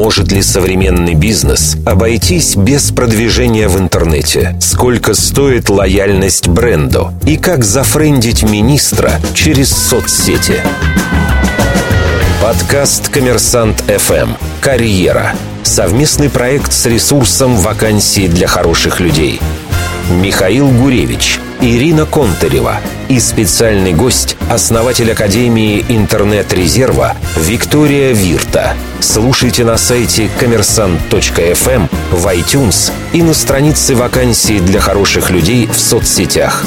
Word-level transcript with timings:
Может 0.00 0.32
ли 0.32 0.40
современный 0.40 1.12
бизнес 1.12 1.76
обойтись 1.84 2.56
без 2.56 2.90
продвижения 2.90 3.68
в 3.68 3.78
интернете? 3.78 4.56
Сколько 4.58 5.12
стоит 5.12 5.68
лояльность 5.68 6.48
бренду? 6.48 7.12
И 7.26 7.36
как 7.36 7.64
зафрендить 7.64 8.42
министра 8.42 9.12
через 9.34 9.68
соцсети? 9.68 10.54
Подкаст 12.42 13.10
«Коммерсант 13.10 13.84
ФМ. 13.88 14.30
Карьера». 14.62 15.34
Совместный 15.64 16.30
проект 16.30 16.72
с 16.72 16.86
ресурсом 16.86 17.56
«Вакансии 17.56 18.26
для 18.26 18.46
хороших 18.46 19.00
людей». 19.00 19.38
Михаил 20.10 20.70
Гуревич– 20.70 21.40
Ирина 21.62 22.06
Контарева 22.06 22.80
и 23.10 23.20
специальный 23.20 23.92
гость, 23.92 24.36
основатель 24.48 25.12
Академии 25.12 25.84
интернет-резерва 25.90 27.16
Виктория 27.36 28.12
Вирта. 28.12 28.74
Слушайте 29.00 29.64
на 29.64 29.76
сайте 29.76 30.30
коммерсант.фм, 30.38 31.88
в 32.12 32.26
iTunes 32.28 32.92
и 33.12 33.22
на 33.22 33.34
странице 33.34 33.94
вакансий 33.94 34.58
для 34.60 34.80
хороших 34.80 35.30
людей 35.30 35.66
в 35.66 35.78
соцсетях. 35.78 36.64